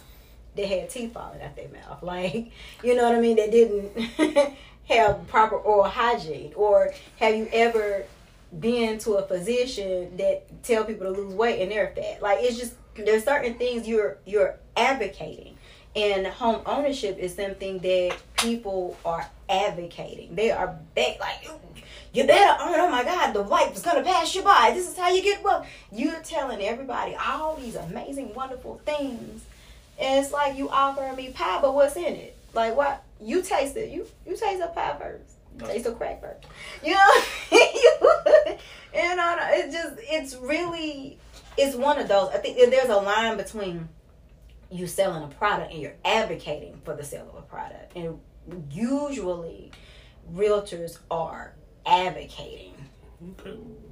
that 0.57 0.67
had 0.67 0.91
teeth 0.91 1.13
falling 1.13 1.43
out 1.43 1.57
their 1.57 1.69
mouth? 1.69 2.03
Like, 2.03 2.51
you 2.83 2.95
know 2.95 3.05
what 3.05 3.15
I 3.15 3.21
mean? 3.21 3.37
That 3.37 3.51
didn't 3.51 3.97
have 4.89 5.27
proper 5.29 5.57
oral 5.57 5.85
hygiene, 5.85 6.53
or 6.55 6.93
have 7.19 7.35
you 7.35 7.49
ever 7.53 8.05
been 8.59 8.99
to 8.99 9.15
a 9.15 9.27
physician 9.27 10.17
that 10.17 10.63
tell 10.63 10.85
people 10.85 11.13
to 11.13 11.21
lose 11.21 11.35
weight 11.35 11.61
and 11.61 11.73
they're 11.73 11.93
fat? 11.97 12.23
Like, 12.23 12.39
it's 12.41 12.59
just 12.59 12.75
there's 12.95 13.25
certain 13.25 13.55
things 13.55 13.89
you're 13.89 14.19
you're 14.25 14.57
advocating 14.77 15.57
and 15.97 16.27
home 16.27 16.61
ownership 16.67 17.19
is 17.19 17.35
something 17.35 17.79
that 17.79 18.17
people 18.37 18.97
are 19.05 19.29
advocating. 19.49 20.35
They 20.35 20.51
are 20.51 20.79
be- 20.95 21.17
like 21.21 21.49
you 22.13 22.27
better 22.27 22.63
own 22.63 22.79
oh 22.79 22.91
my 22.91 23.03
god 23.03 23.33
the 23.33 23.43
life 23.43 23.75
is 23.75 23.83
gonna 23.83 24.03
pass 24.03 24.35
you 24.35 24.43
by. 24.43 24.73
This 24.75 24.89
is 24.89 24.97
how 24.97 25.11
you 25.11 25.23
get 25.23 25.43
well 25.43 25.67
you're 25.93 26.21
telling 26.21 26.61
everybody 26.63 27.15
all 27.15 27.57
these 27.57 27.77
amazing 27.77 28.35
wonderful 28.35 28.81
things. 28.85 29.45
And 29.99 30.25
it's 30.25 30.33
like 30.33 30.57
you 30.57 30.69
offering 30.71 31.17
me 31.17 31.31
pie 31.31 31.61
but 31.61 31.75
what's 31.75 31.97
in 31.97 32.15
it? 32.15 32.37
Like 32.53 32.77
what? 32.77 33.03
You 33.21 33.43
taste 33.43 33.77
it. 33.77 33.91
You 33.91 34.07
you 34.27 34.37
taste 34.37 34.63
a 34.63 34.69
pie 34.69 34.97
first. 34.99 35.35
You 35.59 35.67
taste 35.67 35.87
a 35.87 35.93
crack 35.93 36.21
first. 36.21 36.47
You 36.85 36.95
know 36.95 37.23
and 38.95 39.21
uh, 39.21 39.37
it's 39.51 39.75
just 39.75 39.95
it's 39.99 40.37
really 40.37 41.19
it's 41.57 41.77
one 41.77 41.99
of 41.99 42.09
those. 42.09 42.31
I 42.31 42.39
think 42.39 42.57
there's 42.71 42.89
a 42.89 42.97
line 42.97 43.37
between 43.37 43.89
you 44.71 44.87
selling 44.87 45.23
a 45.23 45.29
product 45.29 45.73
and 45.73 45.81
you're 45.81 45.95
advocating 46.05 46.81
for 46.85 46.95
the 46.97 47.05
sale 47.05 47.29
of 47.33 47.39
a 47.39 47.47
product, 47.47 47.97
and 47.97 48.19
usually 48.71 49.73
realtors 50.33 50.99
are 51.11 51.55
advocating 51.87 52.75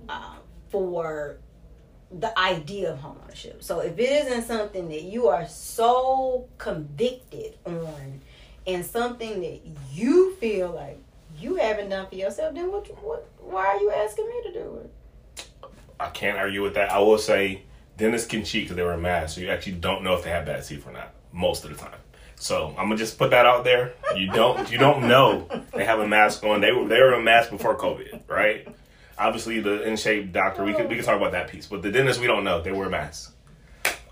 uh, 0.09 0.37
for 0.71 1.39
the 2.11 2.39
idea 2.39 2.93
of 2.93 2.99
homeownership. 2.99 3.63
So 3.63 3.81
if 3.81 3.99
it 3.99 4.27
isn't 4.27 4.43
something 4.43 4.89
that 4.89 5.03
you 5.03 5.29
are 5.29 5.47
so 5.47 6.49
convicted 6.59 7.57
on, 7.65 8.21
and 8.67 8.85
something 8.85 9.41
that 9.41 9.61
you 9.93 10.35
feel 10.37 10.71
like 10.71 10.99
you 11.39 11.57
haven't 11.57 11.89
done 11.89 12.07
for 12.09 12.15
yourself, 12.15 12.55
then 12.55 12.71
what? 12.71 12.87
What? 13.03 13.29
Why 13.39 13.67
are 13.67 13.81
you 13.81 13.91
asking 13.91 14.29
me 14.29 14.43
to 14.45 14.53
do 14.53 14.81
it? 14.85 15.47
I 15.99 16.09
can't 16.11 16.39
argue 16.39 16.63
with 16.63 16.75
that. 16.75 16.91
I 16.93 16.99
will 16.99 17.19
say 17.19 17.63
dentists 17.97 18.29
can 18.29 18.45
cheat 18.45 18.65
because 18.65 18.77
they 18.77 18.83
wear 18.83 18.97
masks, 18.97 19.35
so 19.35 19.41
you 19.41 19.51
actually 19.51 19.73
don't 19.73 20.03
know 20.03 20.15
if 20.15 20.25
they 20.25 20.31
have 20.31 20.47
bad 20.47 20.65
teeth 20.65 20.87
or 20.87 20.93
not 20.93 21.15
most 21.33 21.65
of 21.65 21.71
the 21.71 21.77
time. 21.77 21.99
So 22.43 22.71
I'm 22.71 22.87
gonna 22.87 22.97
just 22.97 23.19
put 23.19 23.31
that 23.31 23.47
out 23.47 23.63
there. 23.63 23.95
You 24.17 24.27
don't 24.27 24.69
you 24.71 24.77
don't 24.77 25.07
know 25.07 25.47
they 25.73 25.85
have 25.85 26.01
a 26.01 26.09
mask 26.09 26.43
on. 26.43 26.61
They 26.61 26.73
were 26.73 26.89
they 26.89 27.01
were 27.01 27.13
a 27.13 27.23
mask 27.23 27.51
before 27.51 27.77
COVID, 27.79 28.23
right? 28.27 28.67
Obviously, 29.17 29.61
the 29.61 29.85
in 29.85 29.97
shape 29.97 30.33
doctor 30.33 30.65
we 30.65 30.75
could 30.75 30.89
we 30.89 30.97
can 30.97 31.05
talk 31.05 31.17
about 31.17 31.31
that 31.33 31.49
piece, 31.49 31.67
but 31.67 31.83
the 31.83 31.93
dentist 31.93 32.21
we 32.21 32.27
don't 32.27 32.43
know 32.43 32.61
they 32.61 32.73
wear 32.73 32.89
masks. 32.89 33.33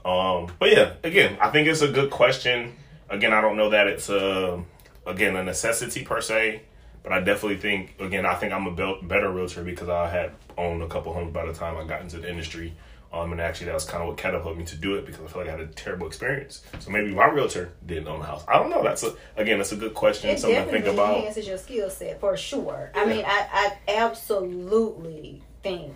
Um, 0.04 0.46
but 0.60 0.70
yeah, 0.70 0.92
again, 1.02 1.38
I 1.40 1.50
think 1.50 1.66
it's 1.66 1.82
a 1.82 1.88
good 1.88 2.10
question. 2.10 2.76
Again, 3.08 3.32
I 3.32 3.40
don't 3.40 3.56
know 3.56 3.70
that 3.70 3.88
it's 3.88 4.08
a 4.08 4.62
again 5.06 5.34
a 5.34 5.42
necessity 5.42 6.04
per 6.04 6.20
se. 6.20 6.62
But 7.02 7.12
I 7.12 7.20
definitely 7.20 7.56
think, 7.56 7.94
again, 7.98 8.26
I 8.26 8.34
think 8.34 8.52
I'm 8.52 8.66
a 8.66 9.02
better 9.02 9.30
realtor 9.30 9.64
because 9.64 9.88
I 9.88 10.10
had 10.10 10.32
owned 10.58 10.82
a 10.82 10.86
couple 10.86 11.14
homes 11.14 11.32
by 11.32 11.46
the 11.46 11.54
time 11.54 11.78
I 11.78 11.84
got 11.84 12.02
into 12.02 12.18
the 12.18 12.28
industry. 12.28 12.74
Um, 13.12 13.32
and 13.32 13.40
actually, 13.40 13.66
that 13.66 13.74
was 13.74 13.84
kind 13.84 14.02
of 14.02 14.08
what 14.08 14.16
catapulted 14.18 14.56
me 14.56 14.64
to 14.66 14.76
do 14.76 14.94
it 14.94 15.04
because 15.04 15.20
I 15.24 15.26
feel 15.26 15.42
like 15.42 15.48
I 15.48 15.52
had 15.52 15.60
a 15.60 15.66
terrible 15.66 16.06
experience. 16.06 16.62
So 16.78 16.90
maybe 16.90 17.12
my 17.12 17.26
realtor 17.26 17.72
didn't 17.84 18.06
own 18.06 18.20
a 18.20 18.24
house. 18.24 18.44
I 18.46 18.56
don't 18.58 18.70
know. 18.70 18.84
That's 18.84 19.02
a 19.02 19.14
again, 19.36 19.58
that's 19.58 19.72
a 19.72 19.76
good 19.76 19.94
question. 19.94 20.30
It 20.30 20.38
something 20.38 20.64
to 20.64 20.70
think 20.70 20.86
about. 20.86 21.16
enhances 21.16 21.48
your 21.48 21.58
skill 21.58 21.90
set 21.90 22.20
for 22.20 22.36
sure. 22.36 22.92
Yeah. 22.94 23.02
I 23.02 23.06
mean, 23.06 23.24
I, 23.26 23.46
I 23.52 23.94
absolutely 23.96 25.42
think 25.64 25.92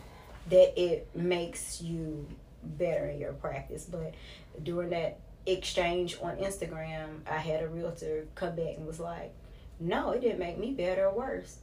that 0.50 0.81
it 0.81 1.09
makes 1.14 1.81
you 1.81 2.27
better 2.62 3.07
in 3.07 3.18
your 3.20 3.33
practice. 3.33 3.85
But 3.85 4.14
during 4.62 4.90
that 4.90 5.20
exchange 5.46 6.16
on 6.20 6.37
Instagram, 6.38 7.20
I 7.31 7.38
had 7.38 7.62
a 7.62 7.68
realtor 7.68 8.27
come 8.35 8.57
back 8.57 8.77
and 8.77 8.87
was 8.87 9.00
like, 9.00 9.33
no, 9.79 10.11
it 10.11 10.20
didn't 10.20 10.38
make 10.38 10.59
me 10.59 10.72
better 10.72 11.07
or 11.07 11.14
worse. 11.14 11.59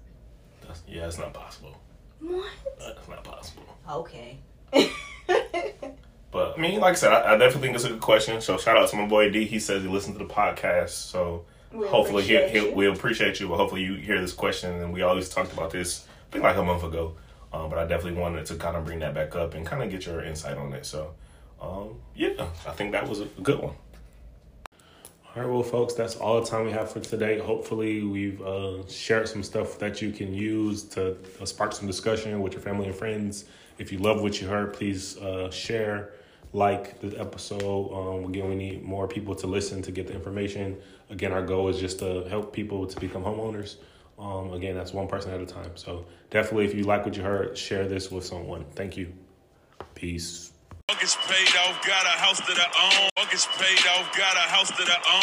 That's, 0.66 0.82
yeah, 0.88 1.08
it's 1.08 1.18
not 1.18 1.34
possible. 1.34 1.78
What? 2.20 2.46
That's 2.80 3.08
not 3.08 3.24
possible. 3.24 3.78
Okay. 3.90 4.38
but 6.32 6.58
I 6.58 6.62
mean, 6.62 6.80
like 6.80 6.94
I 6.94 6.96
said, 6.96 7.14
I, 7.14 7.34
I, 7.34 7.38
definitely 7.38 7.68
think 7.68 7.76
it's 7.76 7.86
a 7.86 7.90
good 7.90 8.02
question. 8.02 8.40
So 8.42 8.58
shout 8.58 8.78
out 8.78 8.90
to 8.90 8.96
my 8.96 9.06
boy 9.06 9.30
D. 9.30 9.46
He 9.46 9.60
says 9.60 9.84
he 9.84 9.90
listened 9.90 10.18
to 10.18 10.26
the 10.26 10.34
podcast. 10.34 10.90
So 10.90 11.46
we 11.74 11.86
hopefully 11.88 12.24
he, 12.24 12.48
he 12.48 12.70
we 12.70 12.88
appreciate 12.88 13.40
you. 13.40 13.50
But 13.50 13.58
hopefully 13.58 13.84
you 13.84 13.96
hear 13.96 14.20
this 14.22 14.34
question. 14.34 14.82
And 14.82 14.94
we 14.94 15.02
always 15.02 15.30
talked 15.30 15.52
about 15.52 15.72
this, 15.72 16.08
I 16.30 16.32
think 16.32 16.44
like 16.44 16.58
a 16.58 16.64
month 16.64 16.84
ago. 16.84 17.16
Um, 17.54 17.70
but 17.70 17.80
I 17.80 17.86
definitely 17.86 18.22
wanted 18.22 18.46
to 18.46 18.56
kind 18.56 18.78
of 18.78 18.86
bring 18.86 19.00
that 19.00 19.14
back 19.14 19.36
up 19.36 19.56
and 19.56 19.66
kind 19.66 19.84
of 19.84 19.90
get 19.90 20.06
your 20.06 20.24
insight 20.24 20.58
on 20.58 20.72
it. 20.74 20.86
So 20.86 21.14
um, 21.62 22.00
yeah, 22.16 22.48
I 22.68 22.72
think 22.72 22.94
that 22.94 23.08
was 23.08 23.20
a 23.20 23.26
good 23.44 23.60
one. 23.60 23.74
All 25.34 25.44
right, 25.44 25.50
well, 25.50 25.64
folks, 25.64 25.94
that's 25.94 26.18
all 26.18 26.42
the 26.42 26.48
time 26.48 26.66
we 26.66 26.72
have 26.72 26.92
for 26.92 27.00
today. 27.00 27.40
Hopefully, 27.40 28.04
we've 28.04 28.42
uh, 28.42 28.86
shared 28.88 29.30
some 29.30 29.44
stuff 29.44 29.80
that 29.80 30.02
you 30.02 30.12
can 30.12 30.34
use 30.34 30.84
to 30.90 31.16
uh, 31.40 31.46
spark 31.46 31.72
some 31.72 31.88
discussion 31.88 32.42
with 32.42 32.52
your 32.52 32.62
family 32.62 32.88
and 32.88 32.96
friends. 32.96 33.46
If 33.78 33.94
you 33.94 34.00
love 34.00 34.22
what 34.22 34.42
you 34.42 34.48
heard, 34.50 34.74
please 34.74 35.18
uh, 35.20 35.50
share, 35.50 36.12
like 36.54 37.00
the 37.00 37.18
episode. 37.20 37.92
Um, 37.94 38.26
again, 38.26 38.50
we 38.50 38.56
need 38.56 38.84
more 38.84 39.08
people 39.08 39.36
to 39.36 39.48
listen 39.48 39.82
to 39.84 39.92
get 39.92 40.08
the 40.08 40.14
information. 40.14 40.78
Again, 41.10 41.32
our 41.32 41.46
goal 41.46 41.70
is 41.70 41.80
just 41.80 42.00
to 42.00 42.26
help 42.30 42.54
people 42.54 42.88
to 42.88 43.00
become 43.00 43.24
homeowners. 43.24 43.76
Um, 44.20 44.54
again, 44.54 44.76
that's 44.76 44.94
one 44.94 45.08
person 45.08 45.34
at 45.34 45.42
a 45.42 45.46
time. 45.46 45.72
So 45.76 46.06
definitely, 46.30 46.66
if 46.66 46.76
you 46.76 46.84
like 46.84 47.06
what 47.06 47.18
you 47.18 47.24
heard, 47.24 47.58
share 47.58 47.88
this 47.88 48.12
with 48.12 48.26
someone. 48.26 48.66
Thank 48.76 48.98
you. 48.98 49.12
Peace. 49.96 50.52
Paid 50.88 51.56
off, 51.58 51.82
got 51.88 52.06
a 52.06 52.16
house 52.20 52.42
own. 52.42 53.10
Paid 53.18 53.88
off, 53.88 54.16
got 54.16 54.36
a 54.36 54.46
house 54.48 54.72
own. 54.72 55.22